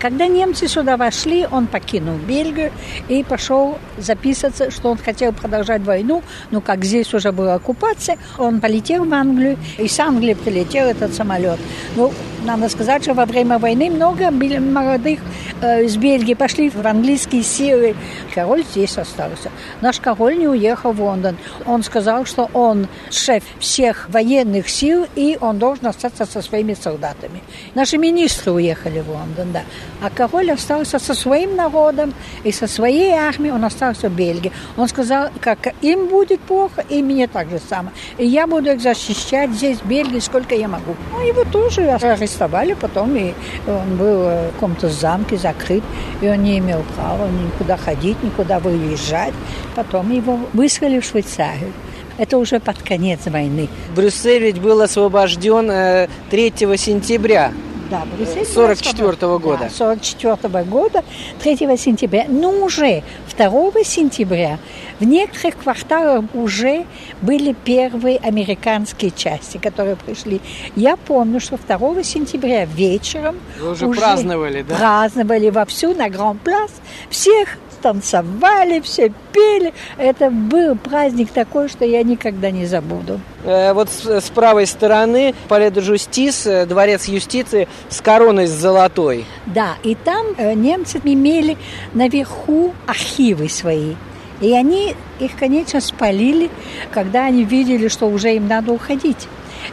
[0.00, 2.72] когда немцы сюда вошли, он покинул Бельгию
[3.08, 8.60] и пошел записываться, что он хотел продолжать войну, но как здесь уже была оккупация, он
[8.60, 11.58] полетел в Англию, и с Англии прилетел этот самолет.
[11.96, 12.12] Ну,
[12.44, 15.20] надо сказать, что во время войны много молодых
[15.60, 17.96] э, из Бельгии пошли в английские силы.
[18.34, 19.50] Король здесь остался.
[19.80, 21.36] Наш король не уехал в Лондон.
[21.66, 27.42] Он сказал, что он шеф всех военных сил, и он должен остаться со своими солдатами.
[27.74, 29.15] Наши министры уехали в Лондон,
[29.52, 29.62] да.
[30.02, 32.12] А король остался со своим народом
[32.44, 34.52] и со своей армией, он остался в Бельгии.
[34.76, 37.94] Он сказал, как им будет плохо, и мне так же самое.
[38.18, 40.94] И я буду их защищать здесь, в Бельгии, сколько я могу.
[41.12, 43.34] Ну, его тоже арестовали потом, и
[43.66, 45.82] он был в каком-то замке закрыт,
[46.20, 49.34] и он не имел права никуда ходить, никуда выезжать.
[49.74, 51.72] Потом его выслали в Швейцарию.
[52.18, 53.68] Это уже под конец войны.
[53.94, 57.52] Брюссель ведь был освобожден 3 сентября
[57.90, 59.64] да, Брюссель 44 -го года.
[59.64, 61.04] Да, 44 -го года,
[61.42, 62.26] 3 сентября.
[62.28, 63.02] Но уже
[63.36, 64.58] 2 сентября
[65.00, 66.84] в некоторых кварталах уже
[67.22, 70.40] были первые американские части, которые пришли.
[70.74, 74.74] Я помню, что 2 сентября вечером Вы уже, уже праздновали, да?
[74.76, 76.70] Праздновали вовсю на Гранд-Плас.
[77.10, 79.72] Всех танцевали, все пели.
[79.96, 83.20] Это был праздник такой, что я никогда не забуду.
[83.44, 88.50] Э, вот с, с правой стороны Пале де Жустис, э, дворец юстиции с короной с
[88.50, 89.24] золотой.
[89.46, 91.56] Да, и там э, немцы имели
[91.94, 93.94] наверху архивы свои.
[94.40, 96.50] И они их, конечно, спалили,
[96.90, 99.28] когда они видели, что уже им надо уходить.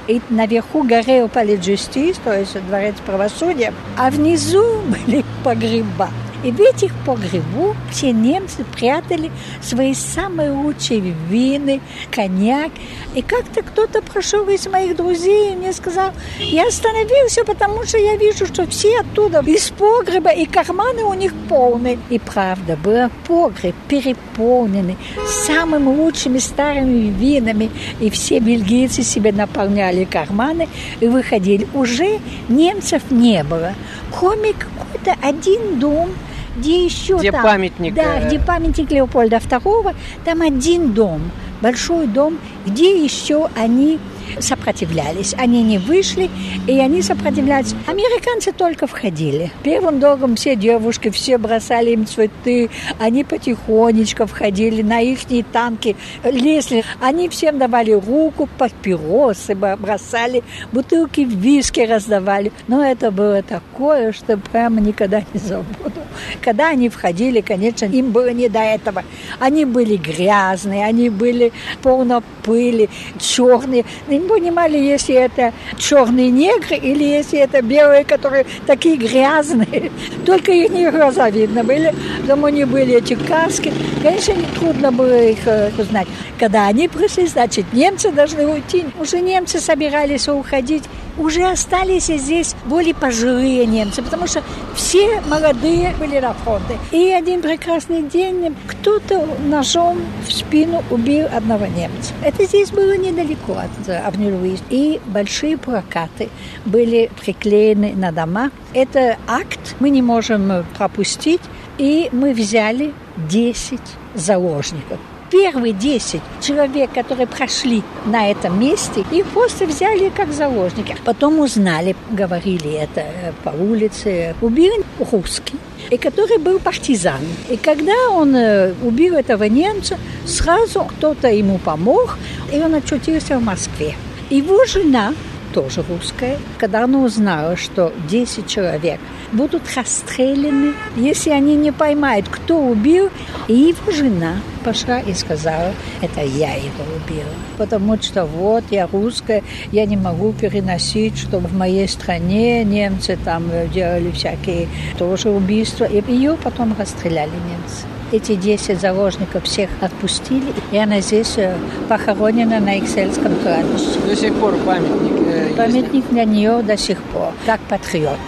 [0.07, 6.09] И наверху горел Пале Justice, то есть дворец правосудия, а внизу были погреба.
[6.43, 9.31] И в этих погребу все немцы прятали
[9.61, 11.81] свои самые лучшие вины,
[12.11, 12.71] коньяк.
[13.15, 18.17] И как-то кто-то прошел из моих друзей и мне сказал, я остановился, потому что я
[18.17, 21.99] вижу, что все оттуда из погреба, и карманы у них полные.
[22.09, 24.97] И правда, был погреб переполненный
[25.45, 27.71] самыми лучшими старыми винами.
[27.99, 30.67] И все бельгийцы себе наполняли карманы
[30.99, 31.67] и выходили.
[31.73, 32.19] Уже
[32.49, 33.73] немцев не было.
[34.17, 36.09] Кроме какой-то один дом,
[36.55, 38.27] где еще где там, памятник, да, э...
[38.27, 41.31] где памятник Леопольда II, там один дом,
[41.61, 43.99] большой дом, где еще они
[44.39, 45.33] сопротивлялись.
[45.37, 46.29] Они не вышли,
[46.67, 47.75] и они сопротивлялись.
[47.87, 49.51] Американцы только входили.
[49.63, 52.69] Первым долгом все девушки, все бросали им цветы.
[52.99, 55.19] Они потихонечку входили на их
[55.51, 56.83] танки, лезли.
[57.01, 62.51] Они всем давали руку, папиросы бросали, бутылки виски раздавали.
[62.67, 66.01] Но это было такое, что прямо никогда не забуду.
[66.41, 69.03] Когда они входили, конечно, им было не до этого.
[69.39, 71.51] Они были грязные, они были
[71.81, 73.85] полно пыли, черные
[74.17, 79.91] не понимали, если это черные негры или если это белые, которые такие грязные.
[80.25, 81.93] Только их не глаза видно были.
[82.27, 83.73] Дома не были эти каски.
[84.01, 86.07] Конечно, трудно было их э, узнать.
[86.39, 88.85] Когда они пришли, значит, немцы должны уйти.
[88.99, 90.83] Уже немцы собирались уходить.
[91.17, 94.41] Уже остались здесь более пожилые немцы, потому что
[94.75, 96.77] все молодые были на фронте.
[96.91, 102.13] И один прекрасный день кто-то ножом в спину убил одного немца.
[102.23, 106.29] Это здесь было недалеко от Авню И большие плакаты
[106.65, 108.51] были приклеены на дома.
[108.73, 111.41] Это акт мы не можем пропустить.
[111.77, 113.79] И мы взяли 10
[114.15, 114.99] заложников
[115.33, 120.95] первые 10 человек, которые прошли на этом месте, их просто взяли как заложники.
[121.03, 125.57] Потом узнали, говорили это э, по улице, убили русский
[125.89, 127.21] и который был партизан.
[127.49, 132.19] И когда он э, убил этого немца, сразу кто-то ему помог,
[132.53, 133.95] и он очутился в Москве.
[134.29, 135.13] Его жена,
[135.53, 138.99] тоже русская, когда она узнала, что 10 человек
[139.31, 143.09] будут расстреляны, если они не поймают, кто убил.
[143.47, 147.33] И его жена пошла и сказала, это я его убила.
[147.57, 153.49] Потому что вот я русская, я не могу переносить, что в моей стране немцы там
[153.73, 155.85] делали всякие тоже убийства.
[155.85, 157.85] И ее потом расстреляли немцы.
[158.13, 161.57] Эти 10 заложников всех отпустили, и она здесь э,
[161.89, 163.99] похоронена на Иксельском кладбище.
[164.07, 168.19] До сих пор памятник э, Памятник для нее до сих пор, как патриот.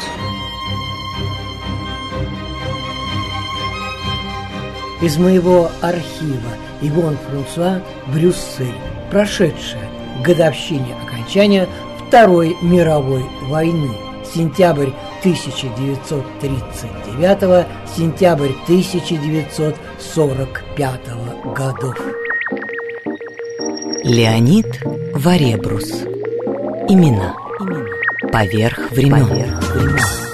[5.03, 6.49] Из моего архива
[6.81, 8.73] Ивон Франсуа «Брюссель»,
[9.11, 9.87] прошедшая
[10.25, 11.69] годовщине окончания
[12.07, 13.91] Второй мировой войны,
[14.33, 14.89] сентябрь
[15.25, 17.65] 1939
[17.97, 21.01] сентябрь 1945
[21.55, 21.95] годов.
[24.03, 24.67] Леонид
[25.15, 26.03] Варебрус.
[26.87, 27.33] Имена.
[27.59, 27.87] Имена.
[28.31, 29.27] Поверх времен.
[29.27, 30.24] Поверх времен.